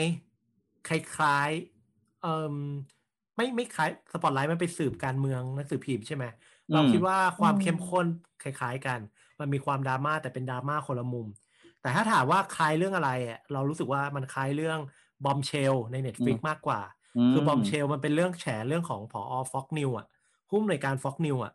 [0.88, 2.54] คล้ายๆเออ
[3.36, 6.24] ไม่ไม่คล้ายสปอตไลท์มันไปสืบการเมืองหนังสือพิมพ์ใช่ไหม
[6.72, 8.06] เราคิดว่าความเข้มข้น
[8.42, 8.98] คล้ายๆกัน
[9.40, 11.26] มันมีความดราม่าแต่เป็นดราม่าคนละมุม
[11.80, 14.78] แต่ถ้าถามว่าคล้ายเรื่องอะไรอะเรารู้สึกว่ามันคล้ายเรื่อง
[15.24, 16.80] Bombshell ใน Netflix มากกว่า
[17.32, 20.06] คือ Bombshell มันเป็นเรื่องแฉเรื่องของผอ Fox News อะ
[20.48, 21.52] ผู้อำนวยการ Fox News อะ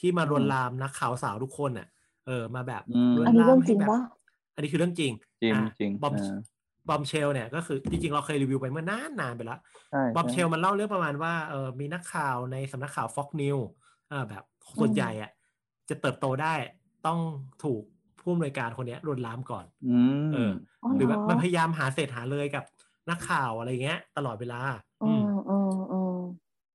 [0.00, 1.86] ที่มาลวนลามนักข่าวสาวทุกคนอะ
[2.26, 3.98] เออมาแบบอืมลวนอันนี้ลาเรื่มองจริงให้แบบปะ
[4.54, 6.34] อันนี้คือเรื่องจริงจริงอะจริงบอมอ่า
[6.88, 13.56] Bombshell เนี่ยก็คือจริงๆเราเคยรีวิวไปเมื่อนานนานๆไปแล้วใช่บอมใช่ Bombshell มันเล่าเรื่องประมาณว่าเออมีนักข่าวในสำนักข่าว Fox News
[14.12, 14.42] อ่าแบบ
[14.80, 15.30] ส่วนใหญ่อะ
[15.88, 16.54] จะเติบโตได้
[17.06, 17.18] ต้อง
[17.64, 17.82] ถูก
[18.20, 20.50] ผู้อำนวยการคนเนี้ยลวนลามก่อนอืมเออ
[20.82, 22.64] อ๋อหรือแบบเหรอมันพยายามหาเศษหาเลยกับ
[23.10, 24.60] นักข่าวอะไรเงี้ย ตลอดเวลา
[25.00, 25.31] อ๋อือมอ๋ออ๋อ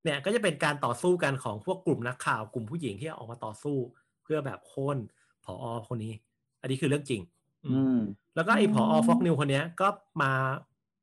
[0.07, 3.77] เนี่ยก็จะเป็นการต่อสู้กันของพวกกลุ่มนักข่าวกลุ่มผู้หญิงที่ออกมาต่อสู้
[4.23, 4.97] เพื่อแบบโค่น
[5.43, 6.13] ผอคนนี้
[6.61, 7.21] อันนี้คือเรื่องจริง
[7.65, 7.97] อือืมม
[8.35, 9.87] แล้วก็ไอ้ผอฟ็อกนิวคนเนี้ยก็
[10.21, 10.31] มา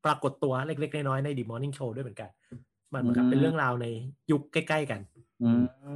[0.05, 2.29] ปรากฏตัวเล็กๆน้อยๆในดีมอร์นิ่งโชว์ด้วยเหมือนกัน
[2.93, 3.85] มันเหมือนกับอืมเป็นเรื่องราวใน
[4.31, 5.01] ยุคใกล้ๆกัน
[5.41, 5.51] อื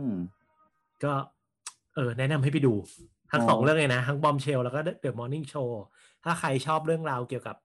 [0.09, 0.11] ม
[1.03, 1.13] ก็
[1.95, 2.73] เออ แนะนำให้ไปดู
[3.31, 5.83] ทั้งอ๋อสองเรื่องเลยนะ ทั้งบอมเชลแล้วก็เดอะมอร์นิ่งโชว์
[6.23, 7.55] ถ้าใครชอบเรื่องราวเกี่ยวกับ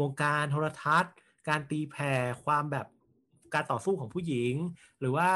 [0.00, 1.14] วงการโทรทัศน์
[1.48, 2.12] การตีแผ่
[2.44, 2.86] ความแบบ
[3.54, 4.54] การต่อสู้ของผู้หญิง
[5.00, 5.28] หรือว่า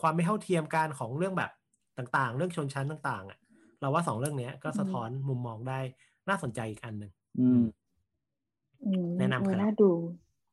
[0.00, 1.50] ความไม่เท่าเทียมกันของเรื่องแบบ
[1.98, 3.38] ต่างๆ เรื่องชนชั้นต่างๆอะ
[3.80, 5.78] เราว่าสองเรื่องเนี้ยก็สะท้อนมุมมองได้
[6.28, 7.62] น่าสนใจอีกอันหนึ่งอืม
[8.86, 9.90] อืมแนะนำครับเออน่าดู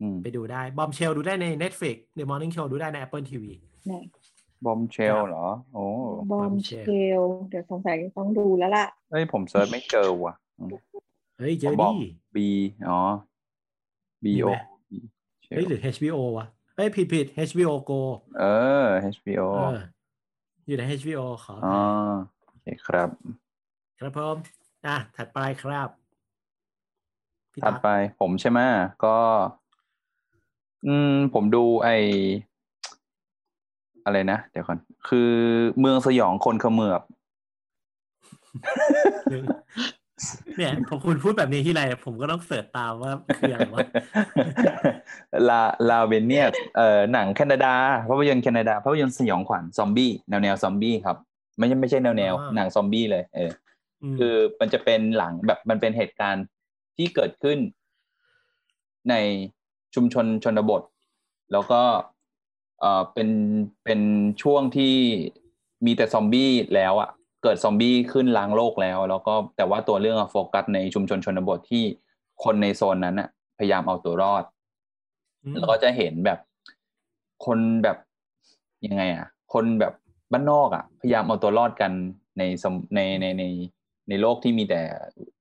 [0.01, 3.43] อืมไปดูได้ บอมเชลดูได้ใน Netflix The Morning Show ดูได้ใน Apple TV
[3.87, 4.03] เนี่ย
[4.65, 5.85] บอมเชลเหรอ โอ้
[6.31, 6.71] บอมเช
[7.19, 10.69] ล เดี๋ยวสงสัยต้องดูแล้วล่ะเอ้ย ผมเซิร์ชไม่เจอว่ะอืม
[11.39, 12.37] เฮ้ย เจอบอกดิ B
[12.89, 13.01] อ๋อ
[14.23, 14.53] B มี O ไหม
[15.49, 16.45] เฮ้ย หรือ HBO วะ
[16.79, 18.01] เอ้ยผิดผิด HBO Go
[18.39, 18.45] เอ
[18.83, 19.79] อ HBO เออ
[20.67, 22.15] อยู่ใน HBO ขออภัอ๋อย
[22.47, 23.09] โอเคครับ
[23.99, 24.35] ครับผม
[24.85, 25.89] อะถัดไปครับ
[27.51, 27.89] พี่ถัดตั๊กไป
[28.19, 28.59] ผมใช่ไหม
[29.05, 29.17] ก็
[30.87, 31.89] อืม ผมดูไอ
[34.05, 34.77] อะไรนะ เดี๋ยวก่อน
[35.09, 35.31] คือ
[35.79, 37.01] เมืองสยองคนเขมือบ
[40.57, 43.87] เนี่ยพอคุณพูดแบบนี้ที่ไรผมก็ต้องเสิร์ชตามว่าคืออะไรวะ
[45.49, 46.45] ลาลาเวนเนีย
[46.77, 47.73] เอ่อหนังแคนาดา
[48.09, 51.17] ภาพยนตร์แคนาดาภาพยนตร์สยองขวัญซอมบี้แนวแนวซอมบี้ครับ
[51.57, 53.51] ไม่ใช่ไม่ใช่แนวแนวอ่าหนังซอมบี้เลย เออ
[54.13, 56.45] มคือมันจะเป็นหลังแบบมันเป็นเหตุการณ์
[56.97, 57.57] ที่เกิดขึ้น
[59.09, 59.15] ใน
[59.95, 60.81] ชุมชนชนบท
[61.51, 61.81] แล้วก็
[62.79, 63.29] เอ่อเป็น
[63.83, 64.01] เป็น
[64.41, 64.95] ช่วงที่
[65.85, 67.09] มีแต่ซอมบี้แล้วอะ่ะ
[67.43, 71.83] เกิดซอมบี้ขึ้นล้างโลกแล้ว แล้วก็แต่ว่าตัวเรื่องอะโฟกัสในชุมชนชนบทที่
[72.43, 74.43] คนในโซนนั้นอะพยายามเอาตัวรอด
[75.43, 76.39] อืมแล้วก็จะเห็นแบบ
[77.45, 77.97] คนแบบ
[78.85, 79.93] ยังไงอะคนแบบ
[80.31, 81.91] บ้านนอกอะพยายามเอาตัวรอดกัน
[82.37, 83.43] ในสมในในใน
[84.09, 84.81] ในโลกที่มีแต่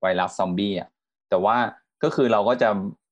[0.00, 0.88] ไวรัสซอมบี้อะ
[1.30, 1.56] แต่ว่า
[2.02, 2.68] ก็คือเราก็จะ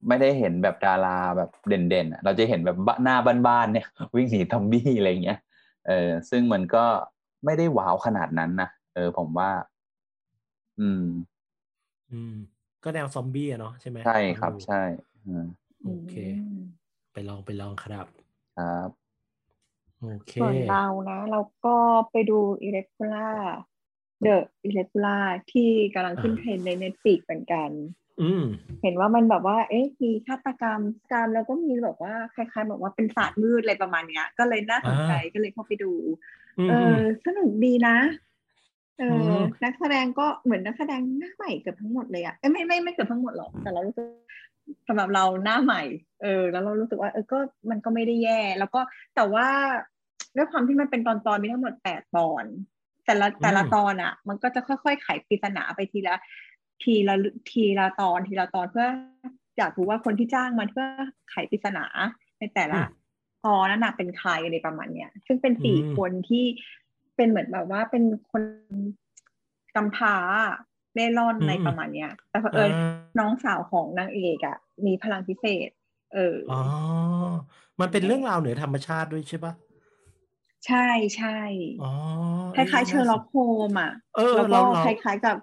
[0.08, 5.38] ไม่ได้เห็นแบบดาราแบบเด่นๆอะเราจะเห็นแบบบ้านหน้าบ้านๆเนี่ย วิ่งหนีซอมบี้อะไรเงี้ย
[5.86, 6.84] เออซึ่งมันก็
[7.44, 9.50] ไม่ได้ว้าวขนาดนั้นนะ เออผมว่า
[10.80, 11.04] อืม
[12.12, 12.34] อืม
[12.84, 14.82] ก็แนวซอมบี้อะเนาะใช่ไหมใช่ครับดูใช่
[15.26, 15.44] อืม
[15.84, 16.14] โอเค
[17.12, 18.06] ไปลองไปลองครับ
[18.58, 18.90] ครับ
[20.00, 21.76] โอเคส่วนเรานะเราก็
[22.10, 23.36] ไปดู Irregular
[24.24, 27.70] The Irregular ที่กำลังขึ้นอ่าเทรนด์ใน Netflix เหมือนกัน
[28.22, 28.44] อืม
[28.82, 30.80] เห็นว่ามันแบบว่า เอ๊ะมีฆาตกรรม
[31.12, 35.92] การแล้วก็มีแบบว่าคล้ายๆแบบว่าเป็นศาสตร์มืดอะไรประมาณเนี้ย ก็เลยน่าสนใจอ่าก็เลยเข้าไปดู
[36.58, 37.96] อืมเออือมสนุกดีนะ
[38.98, 44.06] เอออมนักแสดงก็เหมือนนักแสดงหน้าใหม่เกือบทั้งหมดเลยอะเอ้ยไม่ไม่ไม่เกือบทั้งหมดหรอกแต่เรารู้สึก
[44.88, 45.82] สำหรับเราหน้าใหม่
[46.22, 47.38] เออ แล้วเรารู้สึกว่า เออก็
[47.70, 48.80] มันก็ไม่ได้แย่ แล้วก็
[49.16, 49.48] แต่ว่า
[50.36, 52.44] ด้วยความที่มันเป็นตอนตอนๆมีทั้งหมดแปดตอน
[53.06, 56.14] แต่ละแต่ละตอนอะมันก็จะค่อยๆไขปริศนาไปทีละ
[56.82, 57.16] ทีละ
[57.50, 58.86] ทีละตอนทีละตอนเพื่อ
[59.58, 60.86] อยากรู้ว่าคนที่จ้างมันเพื่อ
[61.30, 61.84] ไขปริศนา
[62.38, 62.94] ในแต่ละอืม
[63.46, 66.44] ตอนนั้นน่ะเป็นใครอะไรประมาณเนี้ยซึ่งเป็นสี่อืมคนที่
[67.16, 68.42] เป็นเหมือนแบบว่าเป็นคน
[69.76, 70.16] กำพร้า
[70.94, 75.70] เล่ร่อนอะไรประมาณเนี้ย แต่เผอิญอ่าน้องสาวของนางเอกอะมีพลังพิเศษ
[76.14, 76.60] เออออ๋อ
[77.80, 79.54] มันเป็นเรื่องราวเหนือธรรมชาติด้วยใช่ปะ
[80.66, 81.38] ใช่ใช่
[81.82, 81.92] อ๋อ
[82.56, 83.36] คล้ายๆเชอร์ล็อกโฮ
[83.68, 85.36] มส์อะเออแล้วก็เราเราคล้ายๆกับ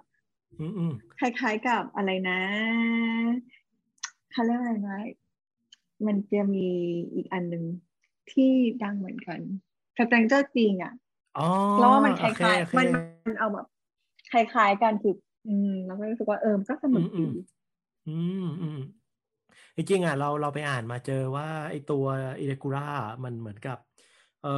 [0.60, 2.40] อืมอืมคล้ายๆกับอะไรนะ
[4.32, 4.98] เขาเรียกอะไรนะ
[6.06, 6.68] มันจะมี
[7.14, 7.64] อีกอันหนึ่ง
[8.32, 9.40] ที่ดังเหมือนกัน
[9.96, 10.94] Stranger Things อะ
[11.36, 11.42] อ๋อ
[11.78, 12.86] แล้วว่ามันคโอเคล้ายโอเคๆมัน
[13.26, 13.66] มันเอาแบบ
[14.32, 15.14] คล้ายๆกันคือ
[15.46, 17.30] อืมแล้วก็รู้สึกว่าเออมันก็สนุกอืดีม
[18.06, 18.78] อืมอืม
[19.76, 22.04] จริงๆอะเราเราไปอ่านมาเจอว่าไอตัว
[22.40, 22.82] อิเ g กูล่า
[23.24, 23.78] มันเหมือนกับ
[24.42, 24.48] เออ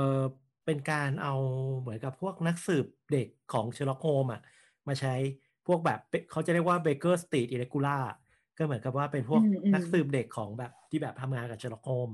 [0.65, 1.35] เป็นการเอา
[1.81, 4.41] เหมือนกับพวกนักสืบเด็กของเชอร์ล็อกโฮมส์อะ
[4.89, 5.15] มาใช้
[5.67, 7.99] พวกแบบเขาจะเรียกว่าเบเกอร์สตรีทอิเ g กูล่า
[8.57, 12.09] ก็เหมือนกับว่าเป็นพวกอืมอืมนักสืบเด็กของแบบที่แบบทำงานกับเชอร์ล็อกโฮมส์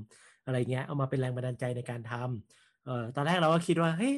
[0.45, 4.17] อะไรเงี้ยเอามาเป็นแรงบันดาลใจในการทำ เออตอนแรกเราก็คิดว่าเฮ้ย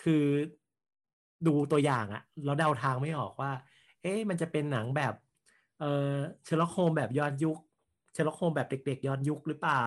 [0.00, 0.26] คือ
[1.46, 3.52] ดูตัวอย่างอะเราเดาทางไม่ออกว่า
[4.02, 5.14] เอ๊ะมันจะเป็นหนังแบบ
[5.80, 7.58] เออเชอร์ล็อกโฮมส์แบบย้อนยุค
[8.12, 9.84] เชอร์ล็อกโฮมส์แบบเด็ก ๆย้อนยุคหรือเปล่า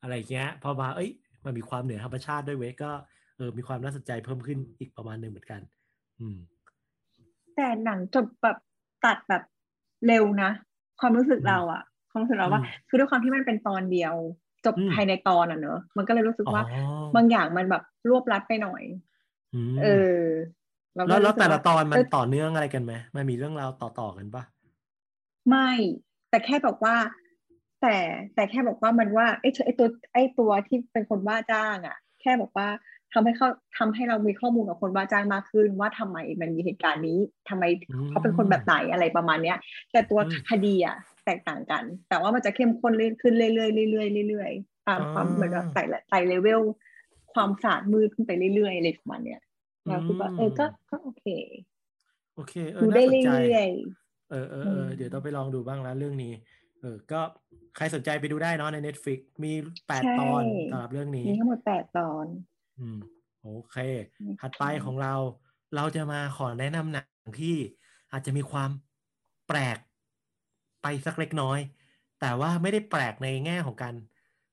[0.00, 1.10] อะไรเงี้ยพอมาเอ้ย
[1.44, 2.90] มันมีความเหนือธรรมชาติด้วยเว้ยก็
[3.36, 5.60] เออมีความน่าสนใจเพิ่มขึ้นอีกประมาณหนึ่งเหมือนกัน
[6.20, 6.38] อืม
[7.56, 8.56] แต่หนังจบแบบ
[9.04, 9.42] ตัดแบบ
[10.06, 10.50] เร็วนะ
[11.00, 14.14] ความรู้สึกเราอะความรู้สึกเราว่าอืมคือด้วยความที่มันเป็นตอนเดียว
[14.66, 16.82] จบอืมภายในตอนอะเนอะมันก็เลยรู้สึกว่าอ๋อ
[17.16, 18.82] บางอย่างมันแบบรวบรัดไปหน่อย
[19.54, 20.22] อืมเออ
[20.96, 24.42] เราก็แล้วแล้วรู้สึกแต่ละว่าตอนมันเออต่อเนื่องอะไรกันไหมมันมีเรื่องราวต่อๆกันปะ
[25.48, 25.70] ไม่
[26.30, 26.96] แต่แค่บอกว่า
[27.82, 27.96] แต่
[28.34, 32.68] แต่แค่บอกว่ามันว่าไอ้เธอไอ้ตัวไอ้ตัวที่เป็นคนว่าจ้างอะ แค่บอกว่า
[33.12, 33.48] ทำให้เขา
[33.78, 37.64] ทำให้เรามีข้อมูลกับคนว่าจ้างมากขึ้น ว่าทำไมมันมีเหตุการณ์นี้ทำไม
[38.10, 39.58] เขาเป็นคนแบบไหนอะไรประมาณเนี้ย
[39.92, 46.60] แต่ตัวคดีอะ แตกต่างกัน แต่ว่ามันจะเข้มข้นเรื่อยขึ้นเรื่อยๆเรื่อยๆเรื่อยๆตามความเหมือนกับไต่ไต่เลเวล
[47.34, 49.40] ความศาสตร์มืดขึ้นไปเรื่อยๆอะไรประมาณเนี้ย
[49.88, 51.26] เราคิดว่าเออก็ก็โอเค
[52.34, 53.68] โอเคเออดูได้น่าสนใจเรื่อย
[54.30, 56.32] เออเออเอออืมเดี๋ยวต้องไปลองดูบ้างแล้วเรื่องนี้
[56.80, 57.20] เออ ก็
[57.76, 59.52] ใครสนใจไปดูได้เนาะใน Netflix มี
[59.88, 62.26] แปดใช่ตอนสำหรับเรื่องๆนี้ มีทั้งหมดแปดตอน
[62.78, 62.98] อืม
[63.42, 63.76] โอเค
[64.26, 65.14] นะคะถัดไปของเรา
[65.76, 67.56] เราจะมาขอแนะนำหนังที่
[68.12, 68.70] อาจจะมีความ
[69.48, 69.78] แปลก
[70.84, 71.58] ไปสักเล็กน้อย
[72.20, 73.94] แต่ว่าไม่ได้แปลกในแง่ของการ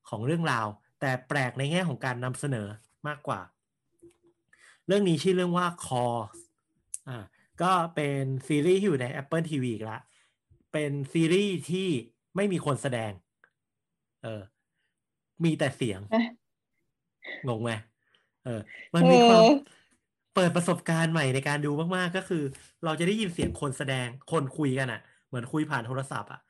[0.10, 0.68] ของเรื่องราว
[1.00, 2.68] แต่แปลกในแง่ของการนำเสนอ
[3.08, 3.42] มากกว่า
[4.88, 6.18] เรื่องนี้ชื่อเรื่องว่า Call
[7.08, 7.24] อ่า
[7.62, 10.00] ก็เป็นซีรีส์ที่อยู่ใน Apple TV อีกละ
[10.74, 11.88] เป็นซีรีส์ที่
[12.36, 13.12] ไม่มีคนแสดง
[14.24, 14.42] เออ
[15.44, 16.26] มีแต่เสียงเอ๊ะ
[17.48, 17.72] งงไหม
[18.46, 18.60] เออ
[18.96, 19.58] มันมีความเออ
[20.36, 22.44] เปิดประสบการณ์ใหม่ในการดูมาก ๆ ก็คือ
[22.86, 26.42] เราจะได้ยินเสียงคนแสดงคนคุยกันอะ เหมือนคุยผ่านโทรศัพท์อะ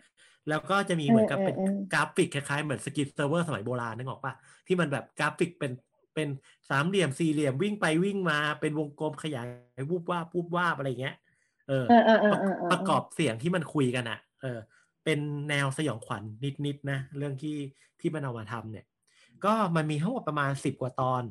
[0.49, 4.33] แล้วก็จะมีเหมือนกับเป็นเออเออเออกราฟิกคล้ายๆเหมือน screensaver สมัยโบราณนึกออกปะ
[4.67, 5.71] ที่มันแบบกราฟิกเป็น
[6.15, 6.29] เป็น
[6.69, 9.47] สามเหลี่ยมสี่เหลี่ยมวิ่งไปวิ่งมาเป็นวงกลมขยาย
[9.89, 11.15] วูบวาบวูบวาบอะไรเงี้ย
[11.69, 14.59] เออเออเออเออเออเออ ประกอบเสียงที่มันคุยกันอะ เออ
[15.05, 16.23] เป็นแนวสยองขวัญ
[16.65, 17.57] นิดๆนะ เรื่องที่
[17.99, 18.85] ที่มันเอามาทำเนี่ย
[19.45, 21.23] ก็มันมีทั้งหมดประมาณสิบกว่าตอน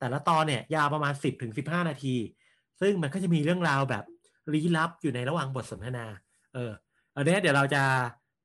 [0.00, 2.16] แต่ละตอนเนี่ย ยาวประมาณสิบถึงสิบห้านาที
[2.80, 4.04] ซึ่งมันก็จะมีเรื่องราวแบบ
[4.52, 6.06] ลี้ลับอยู่ในระหว่างบทสนทนา
[6.54, 6.72] เออ
[7.18, 7.82] อันเนี้ยเดี๋ยวเราจะ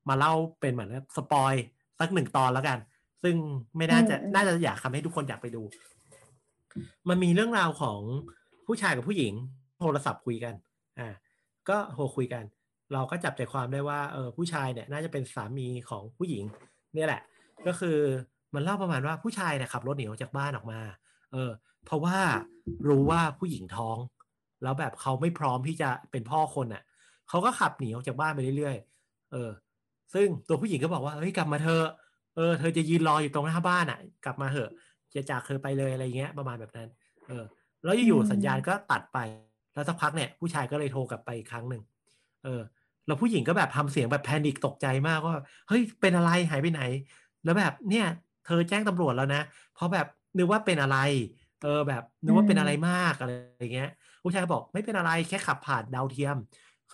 [0.08, 1.54] มาเล่าเป็นเหมือนสปอย
[2.00, 2.78] สักหนึ่งตอนแล้วกัน
[3.22, 3.36] ซึ่ง
[3.76, 5.62] ไม่น่าจะอืมอืมน่าจะอยากทำให้ทุกคนอยากไปดู
[7.08, 8.00] มันมีเรื่องราวของ
[8.66, 9.32] ผู้ชายกับผู้หญิง
[9.80, 10.54] โทรศัพท์คุยกัน
[10.98, 11.08] อ่า
[11.68, 12.44] ก็โทรคุยกัน
[12.92, 16.44] เราก็จับใจความได้ว่าเออผู้ชายเนี่ย น่าจะเป็นสามีของผู้หญิง
[16.94, 17.22] เนี่ยแหละ
[17.66, 17.98] ก็คือ
[18.54, 20.80] มันเล่าประมาณว่าผู้ชายเนี่ยขับรถหนีออกจากบ้านออกมา
[21.32, 21.50] เออ
[21.86, 22.18] เพราะว่า
[22.88, 23.96] รู้ว่าผู้หญิงท้อง
[24.62, 26.82] แล้วแบบเขาไม่พร้อมที่จะเป็นพ่อคนอะ
[27.28, 29.50] เขาก็ขับหนีออกจากบ้านไปเรื่อยๆ เออ
[30.14, 31.80] ซึ่งตัวผู้หญิงก็บอกว่าเฮ้ยกลับมาเธอ
[32.36, 34.70] เออเธอจะยืนรออยู่ตรงหน้าบ้านอะ กลับมาเถอะ
[35.14, 36.88] จะจากเธอไปเลยอะไรเงี้ย ประมาณแบบนั้น
[37.28, 37.44] เออ
[37.84, 39.18] แล้วอยู่ๆสัญญาณก็ตัดไป
[39.74, 41.82] แล้วสักพักเนี่ย ผู้ชายก็เลยโทรกลับไปอีกครั้งหนึ่ง
[42.44, 42.62] เออ
[43.06, 45.34] แล้วผู้หญิงก็แบบทำเสียงแบบแพนิคตกใจมากว่า
[45.68, 46.82] เฮ้ยเป็นอะไรหายไปไหน
[47.44, 48.06] แล้วแบบเนี่ย
[48.46, 49.42] เธอแจ้งตำรวจแล้วนะ
[49.74, 50.06] เพราะแบบ
[50.38, 50.98] นึกว่าเป็นอะไร
[51.62, 53.90] เออแบบนึกว่าเป็นอะไรมากอะไรอย่างเงี้ย
[54.22, 56.36] ผู้ชายก็บอกไม่เป็นอะไรแค่ขับผ่านดาวเทียม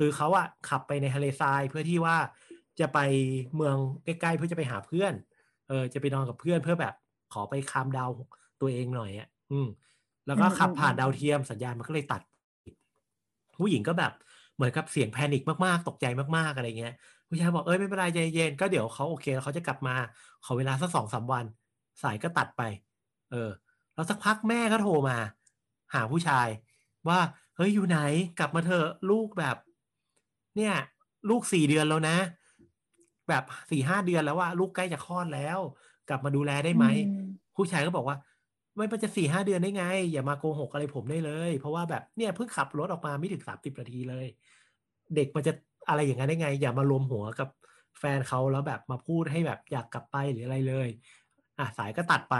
[0.00, 2.16] คือเขาอะขับไปในทะเลทรายเพื่อที่ว่า
[2.80, 2.98] จะไป
[3.56, 5.12] เมืองใกล้ๆ เพื่อจะไปหาเพื่อน
[5.68, 6.94] เออจะไปนอนกับเพื่อนเพื่อแบบ
[7.32, 8.10] ขอไปคามดาว
[8.60, 9.68] ตัวเองหน่อยอะอืม
[10.26, 12.22] แล้วก็ขับผ่านดาวเทียมสัญญาณมันก็เลยตัด
[13.56, 14.12] ผู้หญิงก็แบบ
[14.54, 16.94] เหมือนกับเสียงแพนิคมากๆ ตกใจมากๆอะไรเงี้ย
[17.28, 19.94] ผู้ชายบอกเอ้ยไม่เป็นไรใจเย็นก็เดี๋ยวเขาโอเคแล้วเขาจะกลับมา
[20.44, 21.44] ขอเวลาสักสองสามวัน
[22.02, 22.62] สายก็ตัดไป
[23.30, 23.50] เออ
[23.94, 25.16] แล้วสักพักแม่ก็โทรมา
[25.94, 26.48] หาผู้ชาย
[27.08, 27.18] ว่า
[27.56, 27.98] เฮ้ยอยู่ไหน
[28.38, 29.56] กลับมาเถอะลูกแบบ
[30.60, 30.76] เนี่ย
[31.30, 32.16] ลูกสี่เดือนแล้วนะ
[33.28, 35.58] แบบสี่ห้าเดือนแล้วว่าลูกใกล้จะคลอดแล้ว
[36.08, 38.16] กลับมาดูแลได้ไหมอืมผู้ชายก็บอกว่า
[38.74, 44.26] ไม่มันจะสี่ห้าเดือนได้ไง อย่ามาโกหกอะไรผมได้เลย เพราะว่าแบบเนี่ยเพิ่งขับรถออกมาไม่ถึงสามสิบนาทีเลย
[45.16, 45.52] เด็กมันจะ
[45.88, 47.48] อะไรอย่างนั้นได้ไง อย่ามารวมหัวกับ
[47.98, 50.88] แฟนเขาแล้วแบบมาพูดให้แบบอยากกลับไปหรืออะไรเลย
[51.58, 52.36] อะสายก็ตัดไป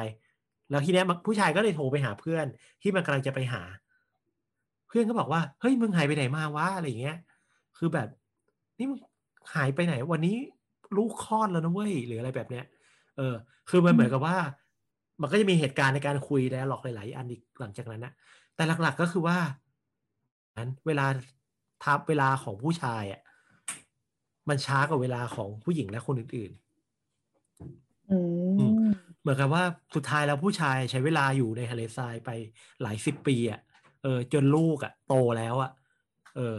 [0.71, 2.47] แล้วทีเนี้ยมันผู้ชายก็เลยโทรไปหาเพื่อน
[2.83, 3.63] ที่มันกำลังจะไปหา
[4.89, 7.17] เพื่อนก็บอกว่าเฮ้ยมึงหายไปไหนมาวะอะไรอย่างเงี้ย
[7.81, 8.09] คือแบบ
[8.79, 8.99] นี่มึง
[9.55, 10.37] หายไปไหน วันนี้
[10.97, 12.65] ลูกคลอดแล้วนะเว้ยหรืออะไรแบบเนี้ย
[13.17, 13.35] เออ
[13.71, 14.37] คือมันเหมือนกับว่า
[15.21, 18.13] มันก็จะมีเหตุการณ์ในการคุยแล้วหลอกหลาย ๆ อันอีกหลังจากนั้นนะ
[18.57, 19.39] แต่หลัก ๆ ก็คือว่า
[20.59, 21.07] นั้นเวลา
[21.85, 23.21] ทับเวลาของผู้ชายอะ
[24.49, 26.53] มันช้ากว่าเวลาของผู้หญิงและคนอื่น
[28.09, 29.65] อืมๆเหมือนกับว่า
[29.95, 32.31] สุดท้ายแล้วผู้ชายใช้เวลาอยู่ในทะเลทรายไป
[32.83, 33.61] หลายสิบปีอะ
[34.03, 35.71] เออ จนลูกอะ โตแล้วอะ
[36.37, 36.57] เออ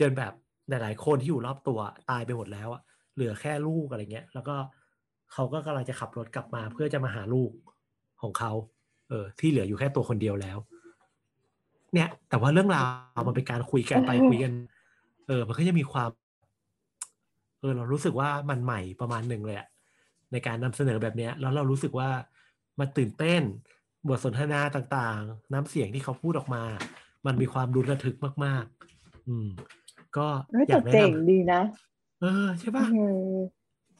[0.00, 0.32] จนแบบ
[0.70, 1.78] หลายๆคนที่อยู่รอบตัว
[2.10, 2.82] ตายไปหมดแล้วอะ
[3.14, 4.56] เหลือแค่ลูกอะไรเงี้ย แล้วก็
[5.32, 7.50] เขาก็กำลังจะขับรถกลับมาเพื่อจะมาหาลูก
[8.22, 8.52] ของเขา
[9.08, 10.58] เออ ที่เหลืออยู่แค่ตัวคนเดียวแล้ว
[11.94, 12.82] เนี่ย แต่ว่าเรื่องรา
[13.18, 14.52] วมันเป็นการคุยกันไปคุยกัน
[15.28, 16.10] เออ มันก็จะมีความ
[17.60, 19.68] เออ เรารู้สึกว่ามันใหม่ประมาณหนึ่งเลยอะ
[20.32, 22.10] ในการนำเสนอแบบเนี้ย แล้วเรารู้สึกว่า
[22.80, 23.42] มันตื่นเต้น
[24.08, 26.62] บทสนทนาต่างๆ น้ำเสียงที่เขาพูดออกมา
[27.26, 28.64] มันมีความรุนระทึกมาก
[28.96, 29.48] ๆ อืม
[30.16, 31.62] ก็เฮ้ยอแต่ยากแนะเจ๋งนำดีนะ
[32.20, 32.98] เออ ใช่ป่ะเอ
[33.30, 33.36] อ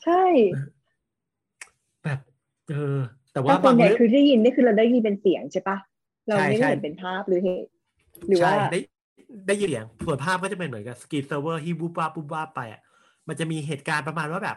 [0.05, 0.23] ใช่
[2.05, 2.19] แบบ
[2.71, 2.99] เออ
[3.33, 5.77] แต่แต่ว่าส่วบานงใหญ่เรื่องคือได้ยินนี่คือเราได้ยินเป็นเสียงใช่ปะ
[6.27, 7.69] เราใช่ไม่ได้ใช่เห็นเป็นภาพหรือเหตุ
[8.29, 8.81] หรือว่าใช่ได้
[9.47, 12.81] ได้ยินเสียงส่วนภาพก็จะเป็นเหมือนกับสกรีนเซิร์ฟเวอร์ที่บูบวาบบูบวาบไปอะ
[13.29, 14.57] มันจะมีเหตุการณ์ประมาณว่าแบบ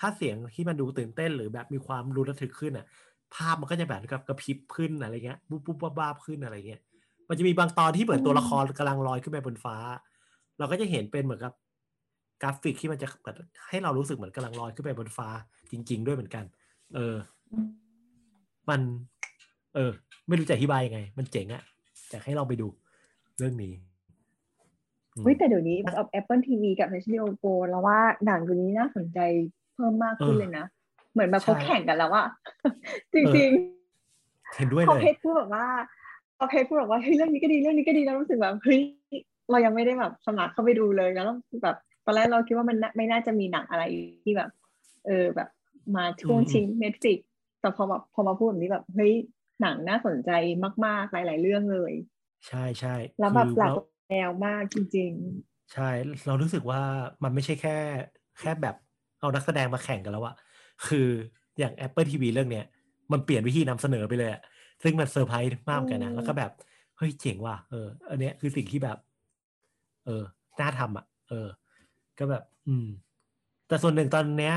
[0.00, 2.86] ถ้าเสียงที่มันดูตื่นเต้นหรือแบบมีความรุนระทึกขึ้นอะ
[3.34, 6.80] ภาพมันก็จะแบบกับกระพริบขึ้นอะไรเงี้ยบูบบูบวาบวาบขึ้นอะไรเงี้ย
[7.28, 9.76] มันจะมีบางตอนที่เหมือนตัวละครกำลังลอยขึ้นไปบนฟ้า
[10.58, 11.52] เราก็จะเห็นเป็นเหมือนกับ
[12.42, 13.36] กราฟิกที่มันจะแบบ
[13.68, 15.28] ให้เรารู้สึกเหมือนกำลังลอยขึ้นไปบนฟ้า
[15.70, 16.44] จริง ๆ ด้วยเหมือนกัน
[16.94, 17.16] เออ
[18.68, 18.80] มัน
[19.74, 19.90] เออ
[20.28, 21.62] ไม่รู้จะอธิบายยังไง มันเจ๋งอะ
[22.10, 22.66] อยากให้เราไปดู
[23.38, 23.72] เรื่องนี้
[25.14, 29.18] อืมเฮ้ยแต่เดี๋ยวนี้แบบ Apple TV กับ HBO Go แล้วว่าหนังตัวนี้น่าสนใจ
[29.74, 30.64] เพิ่มมากขึ้นเออเลยนะ
[31.12, 32.26] เหมือนแบบเขาใช่แข่งกันแล้วอะ
[33.12, 33.50] จเออริง
[34.56, 35.66] เห็นด้วยๆพเลอยเพชรพูดแบบว่า
[36.38, 38.80] พอเพชรพูดแบบว่าเฮ้ยเรื่องนี้ก็ดีเรื่องนี้ก็ดีแล้วรู้สึกแบบเฮ้ย
[39.50, 41.26] เรายังไม่ได้แบบสมัครเข้าไปดูเลยแล้ว
[41.62, 43.82] แบบตอนแรกเราคิดว่ามันน่าไม่น่าจะมีหนังอะไร
[44.24, 44.50] ที่แบบ
[45.06, 45.48] เออแบบ
[45.96, 47.18] มาช่วงอืมชิง Netflix
[47.60, 49.12] แต่พอแบบพอมาพูดแบบนี้แบบเฮ้ย
[49.60, 50.30] หนังน่าสนใจ
[50.86, 51.92] มากๆหลาย ๆ เรื่องเลย
[52.48, 55.12] ใช่ใช่แล้วแบบคือหลากเราแนวมากจริง
[55.72, 55.90] ใช่
[56.26, 56.80] เรารู้สึกว่า
[57.24, 57.76] มันไม่ใช่แค่
[58.40, 58.76] แค่แบบ
[59.20, 60.34] เอานักแสดงมาแข่งกันแล้วอะ
[60.86, 61.08] คือ
[61.58, 62.66] อย่าง Apple TV เรื่องเนี้ย
[63.12, 64.42] มันเปลี่ยนวิธีนำเสนอไปเลยอะ
[64.82, 66.50] ซึ่งมันเซอร์ไพรส์มากเหมือนกันนะอืมแล้วก็แบบ
[66.98, 68.98] เฮ้ยเจ๋งว่ะเออ อันเนี้ยคือสิ่งที่แบบ
[70.06, 70.22] เออ
[70.60, 71.48] น่าทำอะ เออ
[72.18, 72.86] ก็แบบ อืม
[73.68, 74.54] แต่ส่วนหนึ่งตอนเนี้ย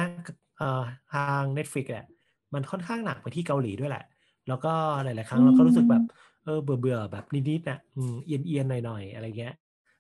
[0.58, 2.06] เอ่อทาง Netflix อะ
[2.54, 4.04] มันค่อนข้างหนักไปที่เกาหลีด้วยแหละ
[4.48, 6.04] แล้วก็หลาย ๆ ครั้งเราก็รู้สึกแบบ
[6.44, 9.54] เออเบื่อเบื่อๆแบบนิดๆนะอืมเอียนเอียนๆหน่อย ๆ อะไรเงี้ย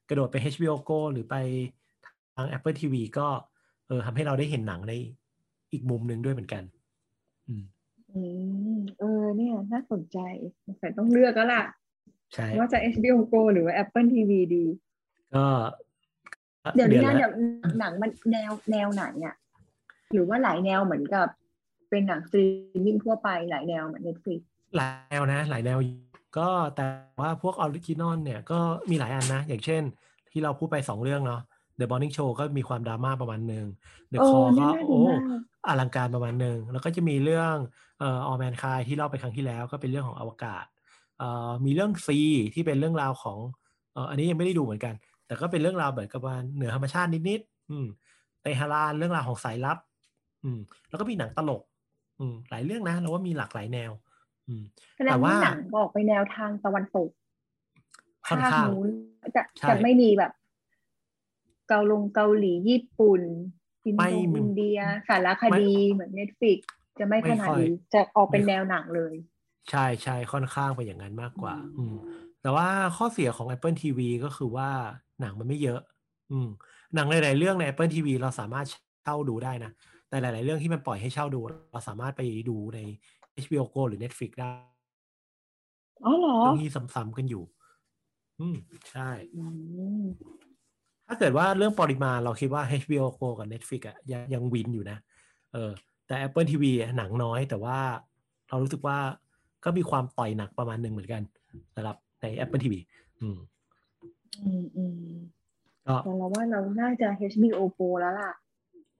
[0.09, 1.35] กระโดดไป HBO Go หรือไป
[2.35, 3.27] ทาง Apple TV ก็
[3.87, 4.93] เออทำให้เราได้เห็นหนังใน
[5.73, 6.63] อีกมุมหนึ่งด้วยเหมือนกัน
[7.47, 7.63] อืม
[8.11, 8.19] อื
[8.69, 10.17] มเออ เนี่ย น่าสนใจ
[10.65, 11.63] สงสัยต้องเลือกแล้วล่ะ
[12.33, 14.65] ใช่ ว่าจะ HBO Go หรือว่า Apple TV ดี
[15.35, 15.45] ก็
[16.75, 17.31] เดี๋ยวนี้นะดือเดี๋ยละว
[17.79, 19.35] หนังมันแนวแนวไหนอะ
[20.13, 21.27] หรือว่าหลายแนวเหมือนกับ
[21.89, 22.43] เป็นหนังสตรี
[22.79, 24.39] มมิ่งทั่วไปหลายแนวเหมือน Netflix
[24.75, 25.79] หลายแนวนะ หลายแนว
[26.37, 26.85] ก็แต่
[27.21, 29.81] ว่าพวก original เนี่ยก็มีหลายอันนะ อย่างเช่น
[30.31, 31.41] ที่เราพูดไปสองเรื่องเนาะ
[31.79, 33.65] The Morning Show ก็มีความดราม่าประมาณหนึ่ง
[34.13, 35.21] The เออ Call เนี่ยก็น่าดูโอ้มาก
[35.67, 37.55] อลังการประมาณหนึ่ง แล้วก็จะมีเรื่อง
[37.99, 40.65] เอ่อ All Mankind ที่เล่าไปครั้งที่แล้วก็เป็นเรื่องของอวกาศ
[41.19, 42.07] เอ่อมีเรื่อง See
[42.53, 43.37] ที่เป็นเรื่องราวของ
[43.93, 44.93] เอ่ออันนี้ยังไม่ได้ดูเหมือนกัน
[45.27, 47.87] แต่ก็เป็นเรื่องราวแบบกับว่าเหนือธรรมชาตินิดๆอืม
[48.43, 49.77] ในฮารานเรื่องราวของสายลับ
[50.43, 50.59] อืม
[50.89, 51.61] แล้วก็มีหนังตลก
[52.19, 53.91] อืม หลายเรื่องนะเราว่ามีหลากหลายแนว
[54.47, 54.63] อืม
[54.97, 57.09] แสดแต่งว่าว่าหนังบอกไปแนวทางตะวันตก
[58.27, 58.87] ค่อนภาคข้างนู้น
[59.35, 60.31] จะใช่จะไม่มีแบบ
[61.67, 63.21] เกาลงเกาหลีญี่ปุ่น
[63.85, 66.59] อินไม่โดมีอินเดียสารคดีเหมือนเน็ตฟิก
[66.99, 69.13] จะไม่ไม่ขนาดค่อยนี้จะออกเป็นไม่แนวหนังเลย
[69.69, 71.95] ใช่ใช่ค่อนข้างไปอย่างนั้นมากกว่า อือืมม
[72.41, 74.69] แต่ว่าข้อเสียของ Apple TV ก็คือว่า
[75.21, 75.79] หนังมันไม่เยอะ
[76.31, 76.47] อืม
[76.95, 78.65] หนังหลายๆเรื่องใน Apple TV เราสามารถ
[79.03, 79.71] เช่าดูได้นะ
[80.09, 81.39] แต่หลาย ๆ เรื่องที่มันปล่อยให้เช่าดู
[81.71, 82.79] เราสามารถไปดูใน
[83.43, 84.51] HBO Go หรือ Netflix ได้
[86.05, 87.43] อ๋อเหรอเรื่องที่ซ้ำๆกันอยู่
[88.39, 88.57] อืม
[88.91, 89.43] ใช่อื
[90.03, 90.05] ม
[91.07, 94.97] ถ้าเกิดว่าเรื่องปริมาณเราคิดว่า HBO Go กับ Netflix อะยังยังวินอยู่นะ
[95.53, 95.71] เออ
[96.07, 97.77] แต่ Apple TV อะหนังน้อย แต่ว่า
[98.49, 98.97] เรารู้สึกว่า
[99.63, 101.21] ก็มีความต่อยหนักประมาณหนึ่งเหมือนกัน
[101.75, 102.73] สำหรับใน Apple TV
[103.19, 103.37] อืม
[104.43, 104.97] อืมอืม
[105.87, 108.31] ก็แต่เราว่าเราน่าจะ HBO Pro แล้วล่ะ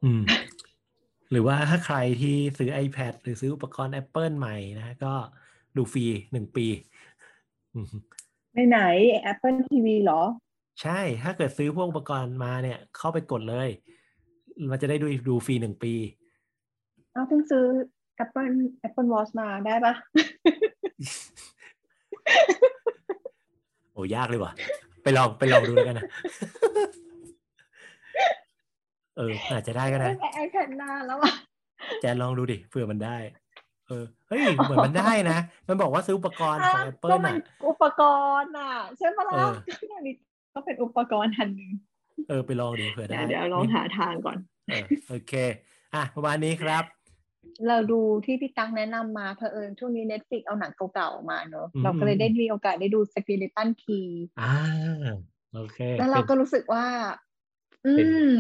[0.04, 0.22] อืม
[1.32, 5.14] หรือว่าถ้าใครที่ซื้อ iPad หรือซื้ออุปกรณ์ Apple ใหม่นะ ก็
[5.78, 6.68] ดูฟรีหนึ่งปี
[7.74, 7.88] อืม
[8.56, 8.80] ในไหน
[9.32, 10.22] Apple TV เหรอ
[10.82, 13.70] ใช่ ถ้าเกิดซื้อพวกอุปกรณ์มาเนี่ย เข้าไปกดเลย
[14.72, 15.94] มันจะได้ดูดูฟรีหนึ่งปี
[17.16, 17.66] อ้าวเพิ่งซื้อ
[18.24, 18.50] Apple
[18.88, 19.94] Apple Watch มาได้ปะ
[23.94, 24.52] โอ้ยากเลยว่ะ
[25.06, 26.06] ไปลองไปลองดูแล้วกันนะ
[29.18, 31.34] เออ อาจจะได้ก็ได้ไอแพดนานแล้วอะ
[32.02, 33.18] แจนลองดูดิเผื่อมันได้
[33.88, 35.38] เออเฮ้ยเหมือนมันได้นะ
[35.68, 37.38] มันบอกว่าซื้ออุปกรณ์ของก็ Apple มันน่ะ
[37.68, 38.02] อุปก
[38.42, 40.16] รณ์อะใช่ปะเอล่ะอก็อย่างนี้
[40.54, 41.72] ก็เป็นอุปกรณ์อันหนึ่ง
[42.30, 44.38] เออไปลองดูเผื่อเดี๋ได้ยวเดี๋ยวลองหาทางก่อน
[44.70, 45.34] เออโอเค
[45.94, 46.84] อะประมาณนี้ครับ
[47.68, 54.08] เราดูที่พี่ตั๊กแนะนำมาเผอิญช่วงนี้ Netflix เอาหนังเก่าๆมาเนอะอืมเราก็เลยได้มีโอกาสได้ดู Skeleton Key
[54.42, 54.54] อ่า
[55.54, 56.86] โอเค แล้วเราเป็นก็รู้สึกว่า
[57.86, 58.36] อืเป็นม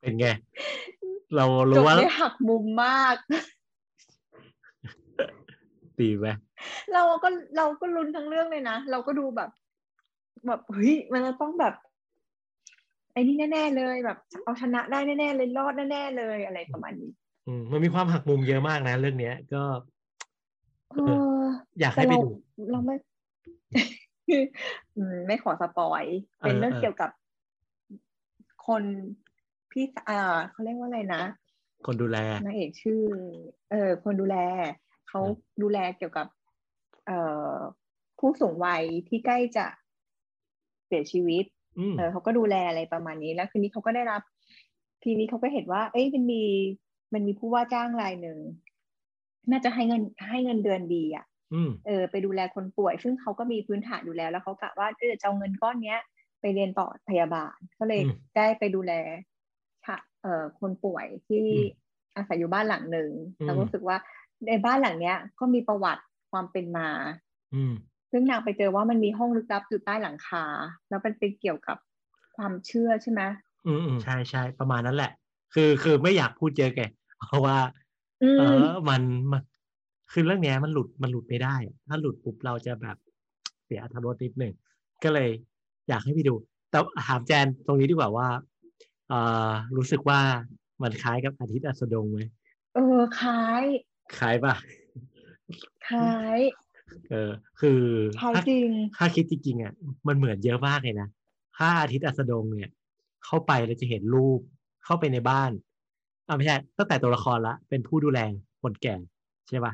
[0.00, 0.26] เป็นไง
[1.36, 3.16] เราจรู้บว่าได้หักมุมมาก
[6.00, 6.26] ดีไหม
[6.94, 9.50] เราก็เราก็ลุ้นทั้งเรื่องเลยนะ เราก็ดูแบบ
[10.46, 11.74] แบบเฮ้ยมันจะต้องแบบ
[13.12, 17.21] ไอ้นี่แน่ ๆ เลยแบบ เอาชนะได้แน่ ๆ เลยรอดแน่ ๆ เลยอะไรประมาณนี้อื
[17.58, 19.62] มมันมีความหักมุมเยอะมากนะ เรื่องเนี้ย ก็
[20.90, 21.10] เอ
[21.42, 21.44] อ
[21.80, 22.30] อยากแต่ให้ไปเราดู
[22.70, 22.96] เราไม่
[24.96, 26.04] อืมไม่ขอสปอย
[26.40, 27.10] เออเป็นเรื่องเออเกี่ยวกับ
[28.66, 28.82] คน
[29.70, 31.22] พี่เอ่อเขาเรียกว่าอะไรนะ
[31.86, 33.02] คนดูแลนางเอกชื่อ
[33.70, 34.36] เออ คนดูแล
[35.08, 36.26] เขาอืมดูแลเกี่ยวกับ
[37.06, 37.18] เอ่
[37.52, 37.54] อ
[38.18, 39.66] ผู้สูงวัยที่ใกล้จะ
[40.86, 41.44] เสียชีวิต
[41.78, 44.22] อืมเออเขาก็ดูแลอะไรประมาณนี้แล้วคืนนี้เขาก็ได้รับ
[45.02, 46.42] ทีนี้เขาก็เห็นว่า เอ้ยมันมี
[47.12, 48.38] มันมีผู้ว่าจ้างรายหนึ่ง
[49.50, 56.00] น่าจะให้เงินให้เงินเดือนดีอะอืมเออไปดูแลคนป่วย ซึ่งเขาก็มีพื้นฐานอยู่แล้ว แล้วเขากะว่าเออจะเอาเงินก้อนเนี้ย
[56.40, 58.92] ไปเรียนต่อพยาบาล ก็เลยอืมได้ไปดูแล
[59.86, 61.66] ค่ะเอ่อคนป่วยที่อืม
[62.16, 63.10] อาศัยอยู่บ้านหลังหนึ่ง
[63.40, 63.96] อืมแล้วรู้สึกว่า
[64.46, 66.88] ในบ้านหลังเนี้ย ก็มีประวัติความเป็นมา
[67.54, 67.74] อืม
[68.10, 70.44] ซึ่งนางไปเจอว่ามันมีห้องลึกลับอยู่ใต้หลังคา
[70.88, 71.78] แล้วมันเป็นเกี่ยวกับ
[72.36, 73.22] ความเชื่อใช่ไหม
[73.66, 75.12] อืมอืมใช่ใช่ประมาณนั้นแหละ
[75.54, 76.80] คือคือไม่อยากพูดเยอะแก
[77.26, 77.58] เพราะว่า
[78.22, 79.02] อืเอมอมัน
[79.32, 79.42] มัน
[80.12, 81.56] คือเรื่องเนี้ยมันหลุดมันหลุดไม่ได้
[81.88, 82.96] ถ้าหลุดปุ๊บเราจะแบบ
[83.64, 84.54] เสียอรรถรสนิดหนึ่ง
[85.04, 85.30] ก็เลย
[85.88, 86.34] อยากให้ไปดู
[86.70, 88.28] แต่ถามแจนตรงนี้ดีกว่าว่า
[89.08, 90.20] เอ่อรู้สึกว่า
[90.82, 92.20] มันคล้ายกับอาทิตย์อัสดงไหม
[92.74, 93.64] เออคล้าย
[94.18, 94.54] คล้ายป่ะ
[95.86, 96.38] คล้าย
[97.10, 97.80] เออคือ
[98.18, 99.72] คล้ายถ้าจริงถ้าคิดจริงๆอะ
[100.06, 101.08] มันเหมือนเยอะมากเลยนะ
[101.56, 102.70] ถ้าอาทิตย์อัสดงเนี่ย
[103.24, 104.40] เข้าไปเราจะเห็นรูป
[104.84, 105.50] เข้าไปในบ้าน
[106.32, 108.20] อ่าไม่ใช่ ตั้งแต่ตัวละครละ เป็นผู้ดูแล
[108.62, 108.94] คนแก่
[109.48, 109.72] ใช่ป่ะ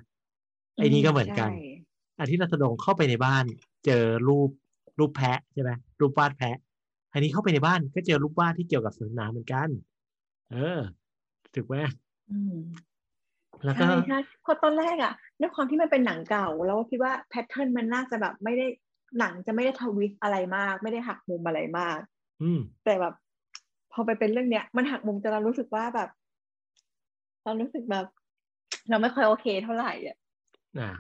[0.75, 1.63] ไอ้นี่ก็เหมือนกันใช่
[2.21, 3.45] อาทิตย์รัตดงเข้าไปในบ้าน
[3.87, 4.51] เจอรูป
[4.99, 6.57] รูปแพะใช่ไหมรูปวาดแพะ
[7.13, 9.69] อันนี้เข้าไปในบ้านก็เจอรูปวาดที่เกี่ยวกับศาสนาเหมือนกัน
[10.53, 10.79] เออ
[11.55, 11.77] ถูกไหม
[12.31, 12.57] อืม
[13.65, 18.67] แล้วก็ใช่ใช่เพราะตอนแรกอะด้วยความที่มันเป็นหนังเก่า แล้วก็คิดว่าแพทเทิร์นมันน่าจะแบบไม่ได้
[19.19, 21.99] หนังจะไม่ได้ทวิสต์อะไรมาก ไม่ได้หักมุมอะไรมาก
[22.43, 23.15] อืมแต่แบบ
[23.93, 26.09] พอไปเป็นเรื่องเนี้ย มันหักมุมจนเรารู้สึกว่าแบบ
[27.49, 28.07] เรารู้สึกแบบ
[28.91, 30.17] เราไม่ค่อยโอเคเท่าไหร่อะ
[30.79, 30.91] อ่า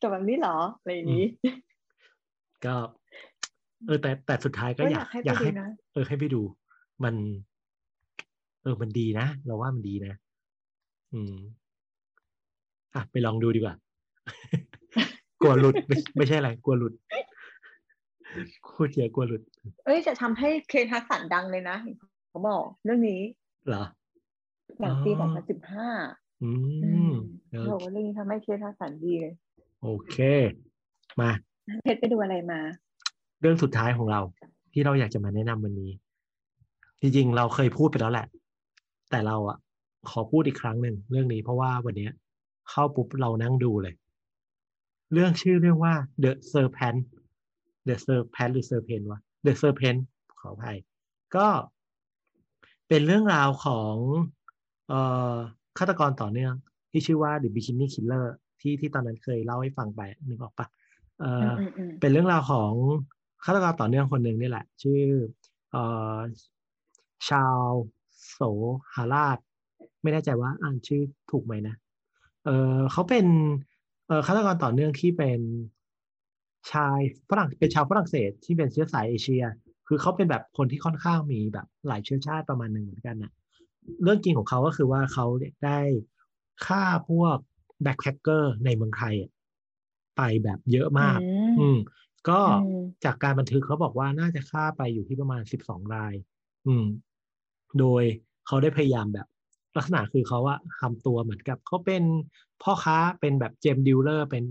[0.00, 1.26] จบแบบนี้เหรออะไรอย่างนี้
[2.64, 2.74] ก็
[3.86, 6.42] เออ แต่แต่สุดท้ายก็ก็ออยากกให้อไปยากดูให้นะเออให้ไปดู
[7.04, 7.14] มัน
[8.62, 10.14] เออมันดีนะ เราว่ามันดีนะ
[11.12, 11.34] อืม
[12.94, 13.74] อะไปลองดูดีกว่า
[15.40, 16.92] กลัวหลุดไม่ไม่ใช่อะไรกลัวหลุด
[18.74, 19.42] พูดเสียกลัวหลุด
[19.84, 21.94] เอ้ยจะทำให้เคนทักสันดังเลยนะเห็น
[22.28, 23.20] เขาบอกเรื่องนี้
[23.68, 23.84] เหรอ
[24.80, 25.88] หลังปีอ๋สอองพันสิบห้า
[26.42, 26.50] อื
[27.10, 27.12] ม
[27.50, 29.34] เออเขาบอกว่าเรื่องนี้ทำให้เคนทักสันดีเลย
[29.82, 30.16] โอเค
[31.20, 31.30] มา
[31.84, 32.60] เพชรไปดูอะไรมา
[33.40, 34.20] เรื่องสุดท้ายของเรา
[34.72, 35.92] ที่เราอยากจะมาแนะนำวันนี้
[37.00, 38.26] จริงๆ เราเคยพูดไปแล้วแหละ
[39.10, 39.58] แต่เราอะ
[40.10, 42.12] ขอพูดอีกครั้งหนึ่งเรื่องนี้เพราะว่าวันเนี้ย
[42.70, 43.94] เข้าปุ๊บเรานั่งดูเลย
[45.12, 47.00] เรื่องชื่อเรื่องว่า The Serpent
[47.88, 50.00] The Serpent หรือ Serpent วะ The Serpent
[50.40, 50.76] ขออภัย
[51.36, 51.48] ก็
[52.88, 53.94] เป็นเรื่องราวของ
[54.39, 54.39] เอ่อ
[55.78, 56.54] ฆาตกรต่อเนื่อง
[56.90, 58.26] ที่ชื่อว่า The Bikini Killer
[58.60, 60.66] ที่ที่ตอนนั้นเคยเล่าให้ฟังไปนึกออกปะ
[61.20, 62.72] เอ่อออืมอืมเป็นเรื่องราวของ
[63.44, 65.00] ฆาตกรต่อเนื่องคนหนึ่งนี่แหละ ชื่อ
[65.72, 65.82] เอ่
[66.14, 66.18] อ
[67.28, 67.62] ชาว
[68.30, 68.40] โส
[68.94, 69.38] หราช
[70.02, 71.74] ไม่แน่ใจว่าอ่านชื่อถูกไหมนะ
[72.44, 73.26] เออเขาเป็น
[74.06, 75.40] เอ่อฆาตกรต่อเนื่องที่เป็น
[76.72, 76.98] ชาย
[77.30, 79.44] ฝรั่งเป็นชาวฝรั่งเศสที่เป็นเชื้อสายเอเชีย
[79.88, 83.32] คือเขาเป็นแบบคนที่ค่อนข้างมีแบบหลายเชื้อชาติประมาณหนึ่งเหมือนกันนะ
[84.02, 85.80] เรื่องจริงของเขาก็คือว่าเขาเนี่ยได้
[86.66, 87.36] ฆ่าพวก
[87.82, 89.30] แบ็คแพคเกอร์ในเมืองไทยอะ
[90.16, 91.22] ไปแบบเยอะมาก อื
[91.58, 91.76] อืมม
[92.28, 96.14] ก็อืมจากการบันทึกเขาบอกว่าน่าจะฆ่าไปอยู่ที่ประมาณสิบสองราย
[96.66, 96.84] อืม
[97.78, 98.04] โดย
[98.46, 99.26] เขาได้พยายามแบบ
[99.76, 102.02] ลักษณะคือเขาอะทำตัวเหมือนกับเขาเป็น
[102.62, 104.44] พ่อค้าเป็นแบบ gem dealer เป็น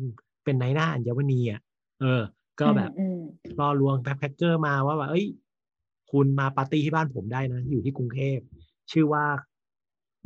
[0.43, 1.61] เป็นนายหน้าอัญมณีอะ
[1.99, 2.21] เออ
[2.59, 3.15] ก็แบบอืม
[3.59, 5.27] ล่อลวง backpacker มาว่าแบบเอ้ย
[6.11, 8.39] คุณมาปาร์ตี้ที่บ้านผมได้นะ อยู่ที่กรุงเทพ
[8.91, 9.25] ชื่อว่า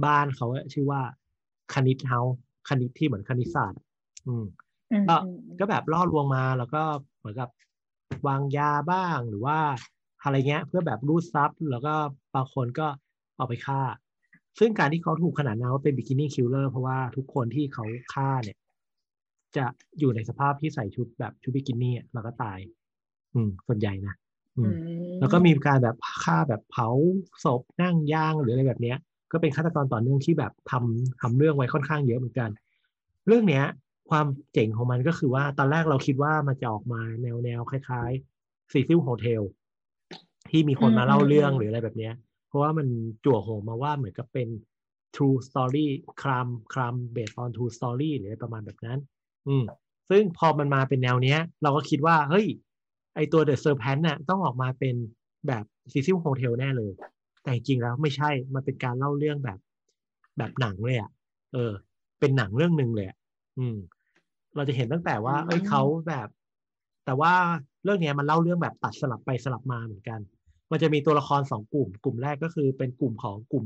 [0.05, 1.01] บ้านเขาอะชื่อว่า
[1.73, 2.19] คณิตเฮา
[2.69, 3.85] คณิตที่เหมือนคณิตศาสตร์อะ
[4.27, 4.45] อืม
[4.91, 6.83] อืมก็อืมก็แบบล่อลวงมาแล้วก็
[7.19, 7.49] เหมือนกับ
[8.27, 9.59] วางยาบ้างหรือว่า
[10.23, 11.93] อะไรเงี้ย เพื่อแบบรูดทรัพย์แล้วก็
[12.35, 12.87] บางคนก็
[13.37, 13.81] เอาไปฆ่า
[14.59, 18.57] ซึ่งการที่เขาถูกขนานนามว่าเป็น Bikini Killer เพราะว่าทุกคนที่เขาฆ่าเนี่ย
[19.57, 19.65] จะ
[19.99, 22.59] อยู่ในสภาพที่ใส่ชุดแบบชุดบิกินี่อะแล้วก็ตาย
[23.33, 24.13] อืมส่วนใหญ่นะ
[24.57, 24.77] อืมอืม
[25.19, 26.89] แล้วก็มีการแบบฆ่าแบบเผา
[27.43, 28.97] ศพนั่งย่างหรืออะไรแบบเนี้ย
[29.31, 32.49] ก็เป็นฆาตกรต่อเนื่องที่แบบทำทำเรื่องไว้ค่อนข้างเยอะเหมือนกัน
[33.27, 33.65] เรื่องเนี้ย
[34.09, 39.41] ความเจ๋งของมันก็คือว่าตอนแรกเราคิดว่ามันจะออกมาแนวแนวคล้ายๆ Cecil Hotel
[40.49, 42.13] ที่มีคนมาเล่าเรื่องหรืออะไรแบบเนี้ย
[42.47, 42.87] เพราะว่ามัน
[43.25, 44.47] จั่วโหมมาว่าเหมือนกับเป็น
[45.15, 45.87] true story
[46.21, 48.99] ครามคราม based on true story หรืออะไรประมาณแบบนั้น
[49.47, 49.63] อืม
[50.09, 52.47] ซึ่งพอมันมาเป็นแนวเนี้ย เราก็คิดว่า เฮ้ย
[53.15, 54.95] ไอตัว The Serpent น่ะต้องออกมาเป็น
[55.47, 56.91] แบบ Cecil Hotel แน่เลย
[57.43, 59.59] แต่จริงๆแล้วไม่ใช่ มันเป็นการเล่าเรื่องแบบ
[60.37, 61.09] แบบหนังเลยอะ
[61.53, 61.71] เออ
[62.19, 63.17] เป็นหนังเรื่องหนึ่งเลยอะ
[63.57, 63.77] อืม
[64.55, 66.27] เราจะเห็นตั้งแต่ว่า เอ้ยเขาแบบ
[67.05, 67.33] แต่ว่า
[67.83, 70.19] เรื่องเนี้ยมันเล่าเรื่องแบบตัดสลับไปสลับมาเหมือนกัน
[70.71, 73.65] มันจะมีตัวละครสองกลุ่ม กลุ่มแรกก็คือเป็นกลุ่มของกลุ่ม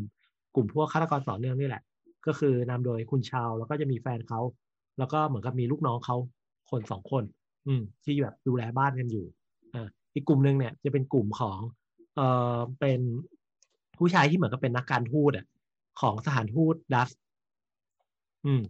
[0.56, 1.84] กลุ่มพวกฆาตกรต่อเนื่องนี่แหละ
[2.28, 4.42] ก็คือนำโดยคุณชาวแล้วก็จะมีแฟนเขา
[4.98, 6.18] แล้วก็เหมือนกับมีลูกน้องเขา
[6.72, 7.24] คนสองคน
[7.68, 9.26] อืมที่แบบดูแลบ้านกันอยู่
[9.74, 11.60] อ่าอีกกลุ่มหนึ่งเนี่ยจะเป็นกลุ่มของ
[12.16, 13.00] เอ่อเป็น
[13.98, 15.46] ผู้ชายที่เหมือนกับเป็นนักการทูตอะ
[16.02, 17.10] ของสถานทูตดัส
[18.46, 18.62] อืม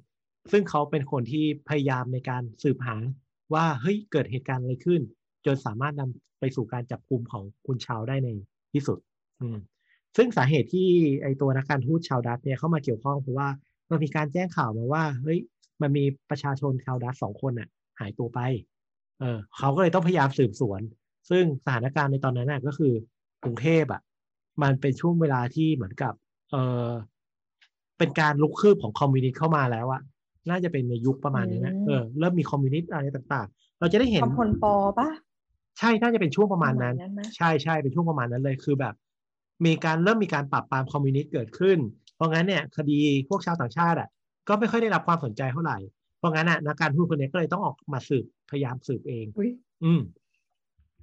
[0.52, 2.96] ซึ่งเขาเป็นคนที่พยายามในการสืบหา
[3.54, 5.02] ว่าเฮ้ยเกิดเหตุการณ์อะไรขึ้น
[5.46, 8.30] จนสามารถนำไปสู่การจับกลุ่มของคุณชาวได้ใน
[8.74, 8.98] ที่สุด
[9.42, 9.58] อืม
[10.18, 10.90] ซึ่งสาเหตุที่
[11.24, 13.50] ไอตัวนักการทูตชาวดัตเนี่ยเข้ามาเกี่ยวข้องเพราะว่า
[13.90, 15.40] มันมีการแจ้งข่าวมาว่าเฮ้ย
[15.82, 17.70] มันมีประชาชนชาวดัตสองคนน่ะ
[18.00, 18.40] หายตัวไป
[19.20, 20.82] เออเขาก็เลยต้องพยายามสืบสวน
[21.30, 22.94] ซึ่งสถานการณ์ในตอนนั้นน่ะก็คือ
[23.44, 24.02] กรุงเทพอะ
[24.64, 26.14] มันเป็นช่วงเวลาที่เหมือนกับ
[26.52, 26.56] เอ
[26.88, 26.90] อ
[27.98, 30.02] เป็นการลุกคืบของคอมมิวนิสต์เข้ามาแล้วอะ
[30.50, 35.10] น่าจะเป็นในยุคประมาณนี้นะอืมเออเริ่มมีคอมมิวนิสต์อะไรต่างๆ เราจะได้เห็นคำพลปอปะ
[35.80, 38.96] ใช่น่าจะเป็นช่วงประมาณนั้นประมาณนั้นไหมใช่ใช่เป็นช่วงประมาณนั้นเลยคือแบบ
[39.66, 41.78] มีการเริ่มมีการปราบปรามคอมมิวนิสต์เกิดขึ้น
[42.16, 43.00] เพราะงั้นเนี่ย คดี
[43.30, 44.10] พวกชาวต่างชาติอะ
[44.48, 45.97] ก็ไม่ค่อยได้รับความสนใจเท่าไหร่เพ
[46.28, 49.52] ราะงั้นอะนักการทูตคนนี้ก็เลยต้องออกมาสืบพยายามสืบเองอุ้ย
[49.84, 50.02] อืม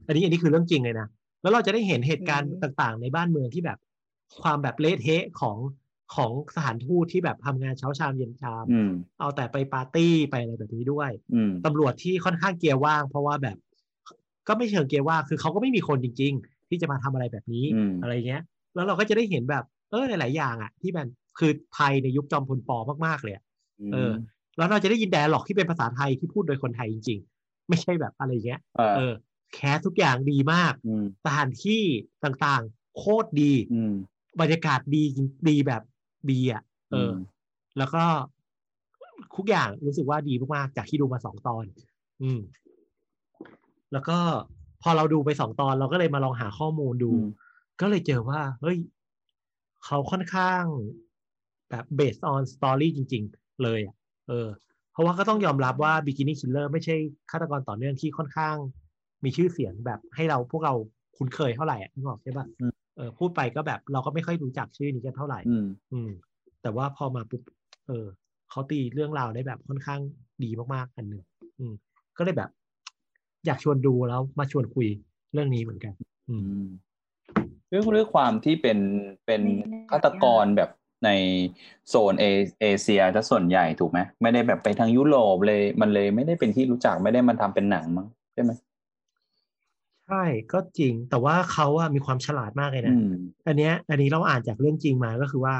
[0.06, 1.08] อันนี้อันนี้คือเรื่องจริงเลยนะ
[1.42, 3.78] แล้วเราจะได้เห็นเหตุการณ์อืมต่างๆ ในบ้านเมืองที่แบบ
[4.42, 5.58] ความแบบเละเทะของ
[6.14, 13.56] ของสถานทูตที่แบบทำงานเช้าชามเย็นชามอืมเอาแต่ไปปาร์ตี้ไปอะไรแบบนี้ด้วยอืมตำรวจที่ค่อนข้างเกียร์ว่าง เพราะว่าแบบ
[14.48, 18.42] ก็ไม่เชิงเกียร์ว่างคือเขาก็ไม่มีคนจริง ๆ ที่จะมาทำอะไรแบบนี้อืมอะไรเงี้ย
[18.74, 21.06] แล้วเราก็จะได้เห็นแบบเออหลาย ๆ อย่างอะ ที่มัน
[21.38, 23.44] คือไทยในยุคจอมพลปอมากๆเลยอะ
[23.92, 24.12] เออ
[24.56, 29.12] แล้วเราจะได้ยิน dialogue ที่เป็นภาษาไทยที่พูดโดยคนไทยจริง ๆ ไม่ใช่แบบอะไรเงี้ย เออเออ
[29.54, 31.82] cast ทุกอย่างดีมากอืมสถานที่
[32.24, 33.94] ต่างๆ โคตรดีอืม
[34.40, 35.82] บรรยากาศดีจริงดีแบบ
[36.30, 37.14] ดีอะ เอออม
[37.78, 38.04] แล้วก็
[39.36, 41.64] ทุกอย่างรู้สึกว่าดีมากๆจากที่ดูมาสองตอน
[42.22, 42.40] อืม
[43.92, 44.18] แล้วก็
[44.82, 47.28] พอเราดูไปสองตอนเราก็เลยมาลองหาข้อมูลดูอืม
[47.80, 48.78] ก็เลยเจอว่า เฮ้ย
[49.84, 50.62] เขาค่อนข้าง
[51.70, 53.94] แบบ based on story จริง ๆ เลยอะ
[54.28, 54.48] เออ
[54.92, 56.94] เพราะว่าก็ต้องยอมรับว่า Beginning Killer ไม่ใช่
[57.30, 58.56] ฆาตกรต่อเนื่องที่ค่อนข้าง
[59.24, 60.74] มีชื่อเสียงแบบให้เราพวกเรา
[61.16, 66.10] คุ้นเคยเท่าไหร่อะนึกออกใช่ปะอืมเออพูดไปก็แบบเราก็ไม่ค่อยรู้จักชื่อนี้กันเท่าไหร่อืมอืม
[66.62, 67.42] แต่ว่าพอมาปุ๊บ
[67.88, 68.06] เออ
[68.50, 70.00] เขาตีเรื่องราวได้แบบค่อนข้าง
[70.44, 71.22] ดีมากๆอันหนึ่ง
[71.58, 71.72] อืม
[72.18, 72.50] ก็เลยแบบ
[73.46, 74.86] อยากชวนดูแล้วมาชวนคุย
[75.32, 75.92] เรื่องนี้เหมือนกัน
[76.28, 76.66] อืม
[77.70, 78.78] ด้วยด้วยความที่เป็น
[79.26, 80.70] เป็นไม่ได้ฆาตกรแบบ
[81.04, 81.10] ใน
[81.88, 82.26] โซนเอ
[82.60, 88.50] เอเชียจะส่วนใหญ่ถูกไหมไม่ได้แบบไปทางยุโรปเลย มันเลยไม่ได้เป็นที่รู้จักไม่ได้มาทำเป็นหนังมั้งใช่ไหม
[90.06, 93.08] ใช่ก็จริง แต่ว่าเขาอะมีความฉลาดมากเลยอืนะม
[93.46, 95.56] อันเนี้ย อันนี้เราอ่านจากเรื่องจริงมาก็คือว่า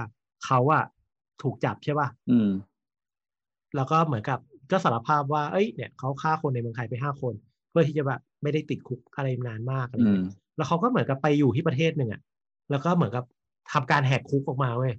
[0.47, 0.85] เขาอะ
[1.43, 2.49] ถูกจับใช่ป่ะอืม
[3.77, 4.39] แล้วก็เหมือนกับ
[4.71, 7.35] ก็สารภาพว่าเอ้ยเนี่ยเขาฆ่าคนในเมืองไทยไปห้าคน
[7.71, 10.25] เพื่อที่จะแบบไม่ได้ติดคุกอะไรนานมากอะไรอืเงี้มย
[10.57, 12.21] แล้วเขาก็เหมือนกับไปอยู่ที่ประเทศหนึ่งอะ
[12.71, 13.25] แล้วก็เหมือนกับ
[13.73, 14.93] ทำการแหกคุกออกมาเว้ย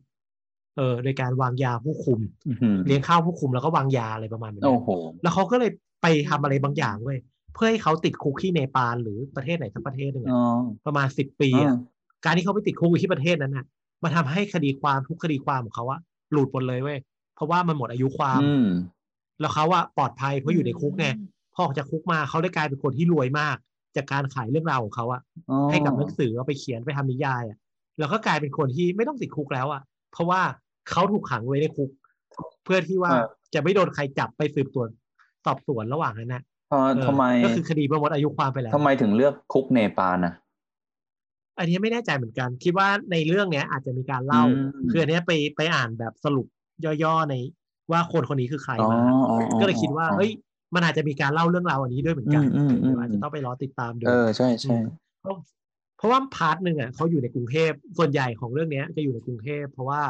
[0.78, 4.90] เออโดยการวางยาผู้คุมอืมเลี้ยงข้าวผู้คุมแล้วก็วางยาอะไรประมาณนี้โอ้โห
[5.22, 5.72] แล้วเขาก็เลย
[6.02, 7.20] ไปทำอะไรบางอย่างเว้ย
[7.54, 10.40] เพื่อให้เขาติดคุกที่เนปาลหรือประเทศไหนสักประเทศหนึ่งอะอ๋อ
[10.86, 11.96] ประมาณสิบปีอ๋อะอ
[12.26, 13.66] การที่เขาไปติดคุกอยู่ที่ประเทศนั้นน่ะ
[14.04, 16.00] มาทำให้คดีความทุกคดีความของเขาอะ
[16.32, 17.00] หลุดหมดเลยเว้ย
[17.36, 18.68] เพราะว่ามันหมดอายุความอืม
[19.40, 21.08] แล้วเขาอะปลอดภัยเพราะอยู่ในคุกไง
[21.54, 23.58] พอออกจากคุกมาเขาได้กลายเป็นคนที่รวยมาก
[23.96, 27.58] จากการขายเรื่องราวของเขาอะอ๋อให้กับหนังสือเอาไปเขียนไปทำนิยายอะ
[28.00, 29.82] แล้วก็กลายเป็นคนที่ไม่ต้องติดคุกแล้วอะ
[30.14, 30.42] เพราะว่า
[30.92, 31.90] เขาถูกขังไว้ในคุก
[32.64, 33.12] เพื่อที่ว่า
[33.54, 34.90] จะไม่โดนใครจับไปสืบสวน
[35.46, 40.34] สอบสวนระหว่างนั้นนะเออเออทำไมก็คือคดีมันหมดอายุความไปแล้วทำไมถึงเลือกคุกเนปาลนะ
[41.60, 46.48] อันนี้ไม่แน่ใจเหมือนกัน คิดว่าในเรื่องเนี้ยอาจจะมีการเล่าอืมคืออันเนี้ยไปไปอ่านแบบสรุป
[47.04, 47.36] ย่อๆใน
[47.92, 50.32] ว่าคนคนนี้คือใครอ๋อมาอ๋ออ๋อก็เลยคิดว่าเฮ้ย
[50.76, 54.76] มันอาจจะมีการเล่าเรื่องราวอันนี้ด้วยเหมือนกันอืมอืมอืมเดี๋ยวอาจจะต้องไปรอติดตามดูเออใช่ใช่
[55.22, 55.36] เพราะ
[55.98, 60.02] เพราะว่าพาร์ทหนึ่งอะเขาอยู่ในกรุงเทพส่วนใหญ่ของเรื่องเนี้ยจะอยู่ในกรุงเทพเพราะว่า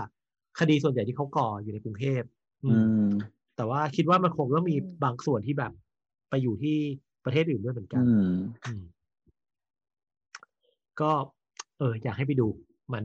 [0.60, 2.22] คดีส่วนใหญ่ที่เขาก่ออยู่ในกรุงเทพ
[2.64, 3.10] อือืมม
[3.56, 5.72] แต่ว่าคิดว่ามันคงต้องมีบางส่วนที่แบบ
[6.30, 6.78] ไปอยู่ที่
[7.26, 8.32] ประเทศอื่นด้วยเหมือนกันอืม
[8.66, 8.84] อืม
[11.02, 11.12] ก็
[11.80, 12.48] เออ อยากให้ไปดู
[12.94, 13.04] มัน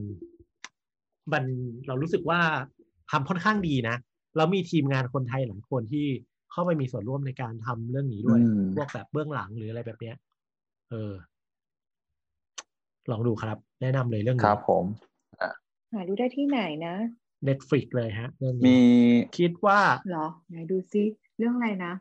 [1.33, 1.43] มัน
[1.87, 2.39] เรารู้สึกว่า
[3.11, 3.95] ทำค่อนข้างดีนะ
[4.35, 6.05] แล้วมีทีมงานคนไทยหลายคนที่
[6.51, 10.15] เข้าไปมีส่วนร่วมในการทำเรื่องนี้ด้วยอืมพวกแบบเบื้องหลังหรืออะไรแบบเนี้ย
[10.89, 11.11] เออ
[13.11, 14.85] ลองดูครับ แนะนำเลยเรื่องคนี้รับผม
[15.93, 16.95] หาดูได้ที่ไหนนะ
[17.47, 18.81] Netflix เลยฮะเรื่องมีนี้
[19.37, 19.79] คิดว่า
[20.09, 21.03] เหรอ ไหนดูซิ
[21.37, 21.93] เรื่องอะไรนะ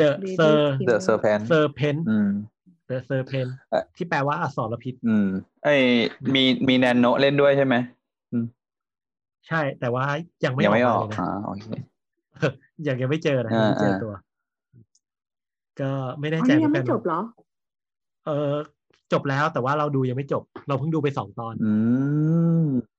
[0.00, 2.30] The Lady Sir Kim The Serpent Serpent อืม
[2.88, 5.28] The Serpent เอ่อ ที่แปลว่าอสรพิษ อืม
[5.64, 5.74] ไอ้
[6.34, 7.74] มีมีแนนโนเล่นด้วยใช่ไหม
[9.48, 10.04] ใช่ แต่ว่า
[10.44, 11.66] ยังไม่ยังออกไม่อมาอกเลยนะ อ่าโอเค
[12.86, 14.12] ยังยังไม่เจอนะยังไม่เจออ่าตัว
[15.80, 17.20] ก็ไม่แน่อ๋อใจนี่ยังเหไม่อนกันจบเหรอ
[18.26, 18.54] เออ
[19.12, 21.72] จบแล้วแต่ว่าเราดูยังไม่จบ เราเพิ่งดูไปสองตอน อื
[22.64, 22.97] มอ๋อ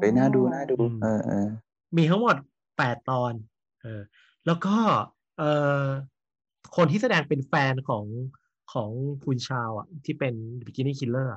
[0.00, 1.48] เฮ้ยน่าดูน่าดูอืมเออเออ
[1.96, 2.36] มีทั้งหมด
[2.78, 3.32] แปดตอน
[3.82, 4.00] เออ
[4.46, 4.76] แล้วก็
[5.38, 5.42] เอ
[5.84, 5.86] อ
[6.76, 8.04] คนที่แสดงเป็นแฟนของ
[8.72, 8.90] ของ
[9.24, 10.34] คุณชาร์ลอะ ที่เป็น
[10.66, 11.32] Bikini Killer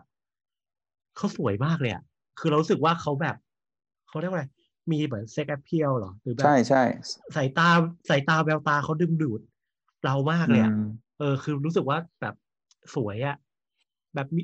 [1.18, 2.04] เขาสวยมากเลยอะ
[2.40, 3.36] คือเรารู้สึกว่าเขาแบบ
[4.08, 4.46] เขาเรียกว่าอะไร
[4.92, 6.84] มีเหมือน sex appeal หรอ หรือแบบ ใช่ใช่
[7.36, 7.70] สายตา
[8.10, 9.42] สายตาแววตาเขาดึงดูด
[10.06, 10.90] เรามากเลยอะอืม
[11.20, 12.36] เออ คือรู้สึกว่าแบบ
[12.96, 13.38] สวยอะ
[14.16, 14.42] แบบมี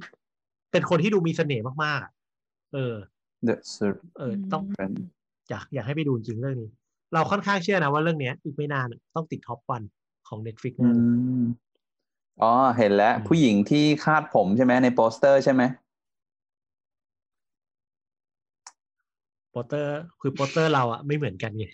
[0.71, 2.11] เป็นคนที่ดูมีเสน่ห์มากๆอะ
[2.73, 2.95] เออ
[3.47, 4.95] The Serpent เออต้องอืม
[5.49, 6.69] อยากอยากให้ไปดูจริงเรื่องนี้
[7.13, 9.83] เราค่อนข้างเชื่อนะว่าเรื่องเนี้ย อีกไม่นานอะต้องติด top one
[10.27, 11.43] ของ Netflix อืแน่เลย
[12.41, 15.63] อ๋อ เห็นแล้วอืมผู้หญิงที่คาดผมใช่ไหมในโปสเตอร์ใช่ไหม
[19.51, 21.65] โปสเตอร์คือโปสเตอร์เราอะไม่เหมือนกันไง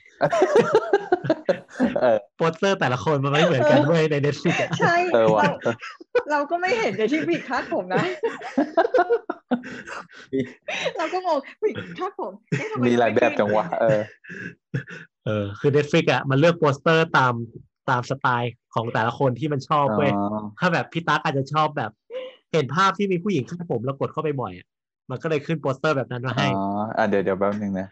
[2.01, 5.43] เออโปสเตอร์แต่ละคนมันไม่เหมือนกันเว้ยใน Netflix อะใช่เออว่ะ
[6.09, 8.04] เรา เราก็ไม่เห็นในที่ผิดคาดผมนะ
[10.98, 14.02] เราก็งงผิดคาดผมเอ๊ะทำไมีหลายแบบจังวะเออ
[15.26, 17.34] เออ คือ Netflix อะมันเลือกโปสเตอร์ตาม
[17.90, 21.92] ตามสไตล์ของแต่ละคนที่มันชอบเว้ยอ๋อถ้าแบบพี่ตั๊กอาจจะชอบแบบ
[22.54, 24.68] เห็นภาพที่มีผู้หญิงคาดผมแล้วกดเข้าไปบ่อยอะ
[25.10, 26.52] มันก็เลยขึ้นโปสเตอร์แบบนั้นมาอ๋ให้อ
[26.98, 27.88] อะเดี๋ยวเดี๋ยวแป๊บนึงนะ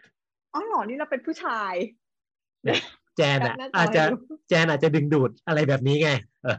[0.54, 1.72] อนี่เราเป็นผู้ชาย
[2.64, 4.16] แจนอะแคปหน้าจออาจจะให้ดู
[4.48, 6.10] แจนอาจจะดึงดูดอะไรแบบนี้ไง
[6.44, 6.56] เออ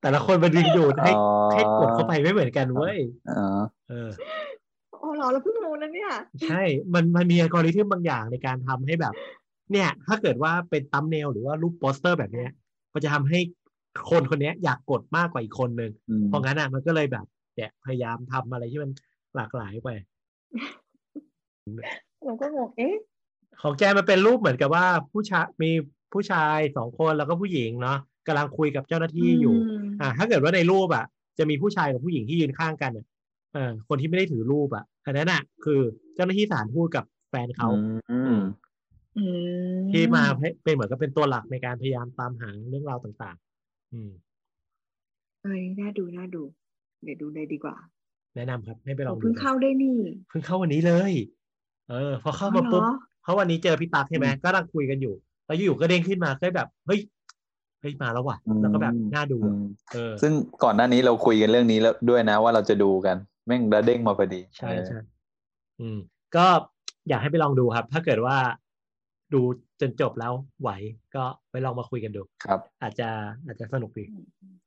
[0.00, 2.98] แต่ละคนมันดึงดูดให้อ๋อให้กดเข้าไปไม่เหมือนกันเว้ย
[3.30, 3.44] อ๋อ
[3.88, 4.10] เออ
[4.94, 6.10] อ๋อเหรอเราเพิ่งรู้นะเนี่ย
[6.42, 6.62] ใช่
[6.94, 9.14] มันมันมีอัลกอริทึมบางอย่างในการทำให้แบบ
[9.72, 12.50] เนี่ย ถ้าเกิดว่าเป็นตัมเนลหรือว่ารูปโปสเตอร์แบบเนี้ย
[12.92, 13.40] มันจะทำให้
[14.10, 18.90] คนคนเนี้ยอยากกดมากกว่าอีกคนนึงอืมเพราะงั้นอะมันก็เลยแบบเนี่ยพยายามทำอะไรที่มัน
[19.36, 19.88] หลากหลายไป
[22.24, 22.94] เราก็งงเอ๊ะ
[23.62, 25.70] ของแจมันเป็นรูปเหมือนกับว่าผู้ชายมี
[26.12, 31.04] ผู้ชายสองคนแล้วก็ผู้หญิงเนาะกำลังคุยกับเจ้าหน้าที่อยู่มอ่า ถ้าเกิดว่าในรูปอะ
[31.38, 33.06] จะมีผู้ชายกับผู้หญิงที่ยืนข้างกันอะ
[33.54, 35.80] เออคนที่ไม่ได้ถือรูปอะอันนั้นอะ คือ
[36.14, 37.68] เจ้าหน้าที่ศาลพูดกับแฟนเขา
[38.12, 38.40] อืม
[39.18, 39.24] อื
[39.78, 44.10] มที่มาให้เป็นเหมือนกับเป็นตัวหลักในการพยายามตามหาเรื่องราวต่าง ๆ อืม
[45.42, 46.42] เอ้ยน่าดูน่าดู
[47.04, 47.76] เดี๋ยวดูเลยดีกว่า
[48.36, 49.98] แนะนำครับให้ไปลองดูเพิ่งกันเข้าได้นี่
[50.28, 51.12] เพิ่งเข้าวันนี้เลย
[51.90, 52.82] เออ พอเข้ามาอ๋อเหรอปุ๊บ
[53.17, 55.14] เพ ราะวันนี้เจอพี่ตั๊กใช่ไหมก็กำลังคุยกันอยู่
[55.46, 57.00] แล้วอยู่ๆก็เด้งขึ้นมาก็แบบเฮ้ย
[57.80, 60.32] เฮ้ยมาแล้วว่ะแล้วก็แบบน่าดูอือะมเออซึ่ง
[60.64, 63.16] ก่อนหน้านี้เราคุยกันเรื่องนี้แล้วด้วยนะว่าเราจะดูกัน
[63.46, 64.98] แม่งระเด้งมาพอดีใช่ใช่
[65.80, 65.98] อืม
[66.36, 66.46] ก็
[67.08, 68.36] อยากให้ไปลองดูครับ ถ้าเกิดว่า
[69.34, 69.40] ดู
[69.80, 70.70] จนจบแล้วไหว
[71.14, 73.08] ก็ไปลองมาคุยกันดูครับ อาจจะ
[73.46, 74.04] อาจจะสนุกดี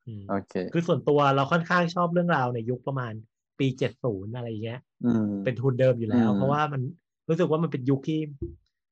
[0.06, 3.12] อืมโอเค คือส่วนตัวเราค่อนข้างชอบเรื่องราวในยุคประมาณ
[3.58, 6.82] ปีเจ็ดศูนย์อะไรเงี้ยอืมเป็นทุนเดิมอยู่แล้วอืมเพราะว่ามัน
[7.32, 8.20] รู้สึกว่ามันเป็นยุคที่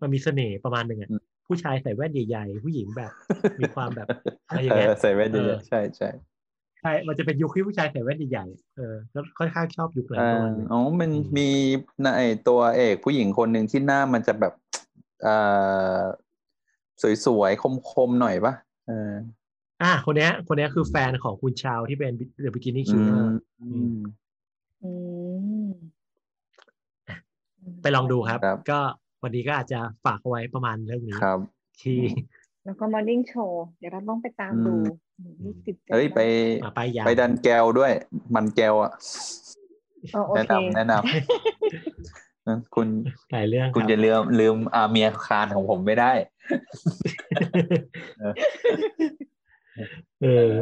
[0.01, 3.13] มันมีเสน่ห์ประมาณหนึ่งอะอืมผู้ชายใส่แว่นใหญ่ๆผู้หญิงแบบ
[3.61, 4.09] มีความแบบ
[4.49, 6.09] อะไรอเอย่างเงี้ยอใส่แว่นเยเอออะๆใช่ใช่
[6.81, 11.49] ใช่ มันจะเป็นยุคที่ผู้ชายใส่แว่นใหญ่ๆ เออ แล้วค่อนข้างชอบยุคนั้นอ่าประมาณหนึงอ๋อ มันอืมมี
[12.05, 14.53] นะไอตัวเอกผู้หญิงคนหนึ่งที่หน้ามันจะแบบ
[15.23, 15.37] เอ่
[15.99, 16.01] อ
[17.27, 18.55] สวยๆ คมๆ หน่อยปะ
[18.87, 19.13] เออ
[19.83, 22.13] อะคนเนี้ยคนเนี้ยคือแฟนของคุณชาวที่เป็น
[22.45, 23.27] The Beginning อื Killer ม
[23.61, 23.97] อืม
[24.83, 24.91] อื
[25.69, 25.71] ม
[27.83, 28.81] ไปลองดูครับครับ ก็
[29.23, 31.39] วันนี้ก็อาจจะฝากเอาไว้ประมาณเรื่องนี้ครับ
[31.83, 31.99] ที่
[32.65, 34.75] แล้วก็ Morning Show เดี๋ยวเราต้องไปตามดู
[35.19, 36.21] อืมรู้สึกใจเฮ้ยไป
[36.65, 37.93] มากมาไปยาวไปดันแก้วด้วย
[38.35, 38.93] มันแก้วอะ
[40.15, 42.89] อ๋อโอแนะเคนำแนะนำนะคุณ
[43.33, 46.13] หลายเรื่องคุณรับจะลืมลืมอาเมียคานของผมไม่ได้
[48.21, 48.33] เออ
[50.23, 50.57] เออ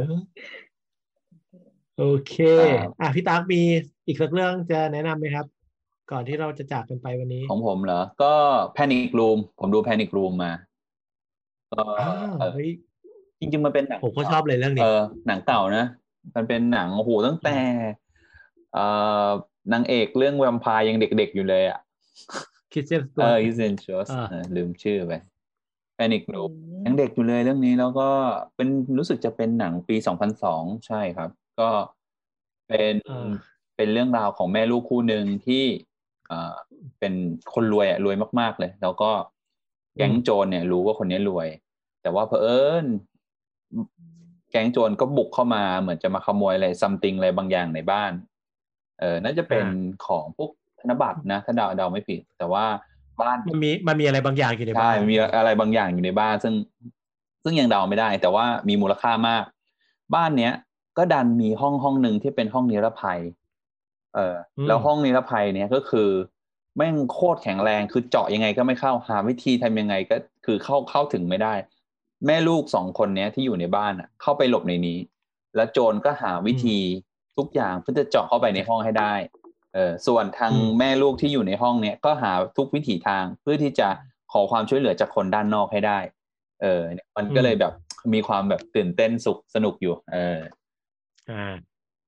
[1.98, 3.60] โอเคครับอะพี่ตั๊กมี
[4.06, 5.46] อีกสักเรื่องจะแนะนำไหมครับ
[6.10, 8.34] ก่อนที่เราจะจากกันไปวันนี้ ของผมเหรอ ก็
[8.76, 10.52] Panic Room ผมดู Panic Room มา
[11.72, 12.70] ก็อ้าวเออเฮ้ย
[13.40, 15.84] จริง ๆ มันเป็นหนังผมก็ชอบเลยเรื่องเอนี้อหนังเก่านะ
[16.36, 17.58] มันเป็นหนังโอ้โหตั้งแต่
[18.74, 18.86] เอ่
[19.26, 19.28] อ
[19.72, 21.78] นางเอกเรื่องแวมไพร์ยังเด็กๆอยู่เลยอะ
[22.72, 25.12] คิดเซนสตัเอวอ i s e n t i o u s อ่าลืมชื่อไป
[25.98, 26.52] Panic อื Room ม
[26.84, 28.08] ยังเด็กอยู่เลยเรื่องนี้แล้วก็
[28.56, 31.30] เป็นรู้สึกจะเป็นหนังปีสองพันสองใช่ครับ
[31.60, 31.68] ก็
[32.68, 33.28] เป็นอ่า
[33.76, 35.64] เป็นเรื่องราวของแม่ลูกคู่หนึ่งที่
[36.28, 36.54] เอ่อ
[36.98, 37.12] เป็น
[37.54, 39.10] คนรวยอะรวยมาก ๆ เลย แล้วก็
[39.96, 41.48] แก๊งโจรเนี่ย รู้ว่าคนนี้รวย
[42.02, 42.86] แต่ว่าเผอิญ
[44.50, 48.12] แก๊งโจรก็บุกเข้ามาเหมือนจะมาขโมยอะไรซัมติงอะไรบางอย่างในบ้าน
[49.00, 49.66] เออน่าจะเป็น
[50.06, 50.50] ของพวก
[50.80, 52.64] ธนบัตรนะถ้าเดาเดาไม่ผิด แต่ว่า
[53.20, 56.54] บ้านมันมีมันมีอะไรบางอย่างอยู่ในบ้าใช่นมีอะไรบางอย่างอยู่ในบ้าน ซึ่ง
[57.42, 59.44] ซึ่งยังเดาไม่ได้ แต่ว่ามีมูลค่ามาก
[60.14, 60.52] บ้านเนี้ย
[60.98, 63.20] ก็ดันมีห้องห้องหนึ่งที่เป็นห้องนิรภัย
[64.14, 66.08] เอออมแล้วห้องนิรภัยเนี้ยก็คือ
[66.76, 71.54] แม่งโคตรแข็งแรงคือเจาะยังไงก็ไม่เข้าหาวิธีทำยังไงก็คือเข้าเข้าถึงไม่ได้
[72.26, 74.98] แม่ลูกสองคนเนี้ยที่อยู่ในบ้านอะ เข้าไปหลบในนี้
[75.56, 76.78] แล้วโจรก็หาวิธี
[77.36, 79.14] ทุกอย่างเพื่อจะเจาะเข้าไปในห้องให้ได้
[79.74, 83.88] เออส่วนทางอืมแม่ลูกที่อยู่ในห้องเนี้ยก็หาทุกวิถีทางเพื่อที่จะ
[84.32, 85.98] ขอความช่วยเหลือจากคนด้านนอกให้ได้
[86.62, 87.72] เออเนี่ยมันก็เลยแบบ
[88.14, 90.38] มีความแบบตื่นเต้นสุขสนุกอยู่ เออ
[91.30, 91.54] อ่า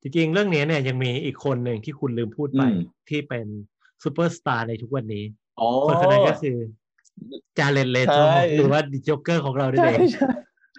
[0.02, 2.76] จริงๆ เรื่องนี้เนี่ยยังมีอีกคนหนึ่งที่คุณลืมพูดไปอืม
[3.08, 3.46] ที่เป็น
[4.02, 5.24] ซูเปอร์สตาร์ในทุกวันนี้
[5.60, 6.56] อ๋อคนคนนั้นก็คือ
[7.58, 10.28] Jared Leto ใช่หรือว่า the Joker ของเรานั่นใช่เองใช่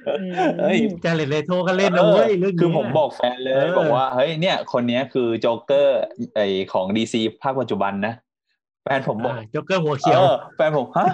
[0.08, 6.00] อืมเฮ้ย Jared Leto ก็เล่นนะเว้ยเรื่องนี้คือผมบอกแฟนเลยเออบอกว่าเฮ้ยเนี่ย คนเนี้ยคือโจ๊กเกอร์
[6.36, 6.40] ไอ
[6.74, 8.14] ของ DC ภาคปัจจุบันนะ
[8.84, 11.08] แฟนผมบอกอ่าจ็อกเกอร์หัวเขียวออแฟนผมฮะ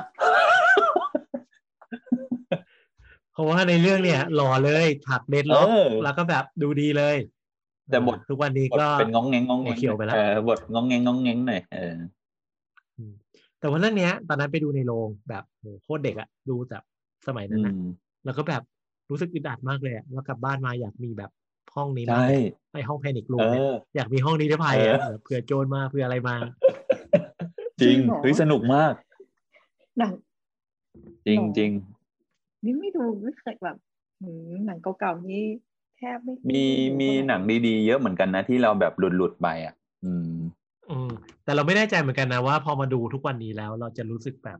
[3.33, 7.17] เพราะว่าในเรื่องเนี่ยหล่อเลยถัก dreadlock เออแล้วก็แบบดูดีเลย
[7.91, 11.95] แต่บททุกวันนี้บทก็เป็นงองแงงงองแงหัวงเขียวไปแล้วเออบทงองแงงงองแงงหน่อยเออ
[13.59, 16.83] แต่ว่าเรื่องเนี้ย ตอนนั้นไปดูในโรงแบบโหโคตรเด็กอะดูจาก
[17.27, 17.83] สมัยนั้นนะอืม
[18.25, 18.61] แล้วก็แบบ
[19.09, 21.31] รู้สึกอึดอัดมากเลยอะแล้วกลับบ้านมาอยากมีแบบ
[21.75, 22.31] ห้องนี้มาใช่ก
[22.73, 26.35] ไอห้องแพนิครูเอมเนี่ยออยากมีห้องนี้ได้ภัยอะเออแบบเผื่อโจรมาเผื่ออะไรมา
[27.81, 28.93] จริงจริงเหรอเฮ้ยสนุกมาก
[29.99, 30.13] หนัง
[31.25, 31.71] จริงหรอจริง
[32.63, 33.77] นี่ไม่ดูไม่เคยแบบ
[34.21, 35.43] หืมหนังเก่าๆนี่
[35.97, 39.73] แทบไม่มีไดูมีเท่าไร่หนังดีๆ เยอะเหมือนกันนะที่เราแบบหลุดหลุดๆไปอะ
[40.03, 40.37] อืม
[40.89, 41.11] อืม
[41.43, 44.59] แต่เราไม่แน่ใจเหมือนกันนะว่า พอมาดูทุกวันนี้แล้วเราจะรู้สึกแบบ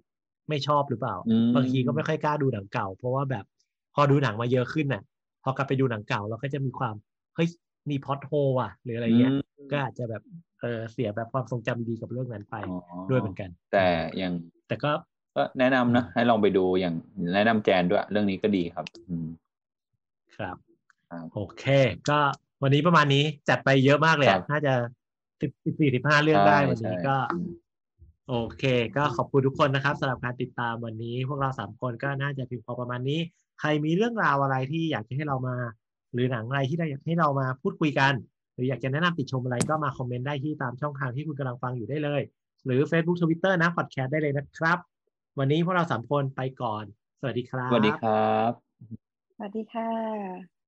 [0.50, 3.46] ไม่ชอบหรือเปล่าอืมบางทีก็ไม่ค่อยกล้าดูหนังเก่า เพราะว่าแบบ
[3.96, 5.04] พอดูหนังมาเยอะขึ้นน่ะ
[5.44, 6.96] พอกลับไปดูหนังเก่าเราก็จะมีความ
[7.36, 7.48] เฮ้ย
[7.90, 8.32] มีพล็อตโฮ
[8.62, 9.34] อะ หรืออะไรเงี้ย
[9.72, 10.22] ก็อาจจะแบบ
[10.62, 12.76] เออเสียแบบความทรงจำดีกับเรื่องนั้นไปอ๋อ
[13.10, 13.86] ด้วยเหมือนกัน แต่
[14.22, 14.34] ยัง
[14.68, 14.92] แต่ก็
[15.36, 16.96] ก็แนะนำนะให้ลองไปดูอย่าง
[17.34, 19.28] แนะนำแจนด้วย เรื่องนี้ก็ดีครับ อืม
[20.36, 20.67] ครับครับ
[21.34, 21.66] โอเค
[22.10, 22.20] ก็
[22.64, 24.74] วันนี้ประมาณนี้จัดไปเยอะมากเลยครัอะบน่าจะ
[25.42, 27.50] สิบสิบสี่สิบห้าเรื่องได้วันนี้ใช่ก็อืม
[28.30, 28.64] โอเค
[28.98, 33.20] ก็ขอบคุณทุกคนนะครับสำหรับการติดตามวันนี้ พวกเราสามคนก็น่าจะเพียงพอประมาณนี้
[33.60, 35.56] ใครมีเรื่องราวอะไรที่อยากจะให้เรามา
[36.14, 38.14] หรือหนังอะไรที่อยากให้เรามาพูดคุยกัน
[38.54, 42.22] หรืออยากจะแนะนำติชมอะไรก็มาคอมเมนต์ได้ที่ตามช่องทางที่คุณกำลังฟังอยู่ได้เลย
[42.66, 44.78] หรือ Facebook Twitter นะพอดแคสต์ได้เลยนะครับ
[45.40, 46.84] วันนี้พวกเราสามคนไปก่อน
[47.20, 48.52] สวัสดีครับสวัสดีครับ
[49.36, 50.57] สวัสดีค่ะ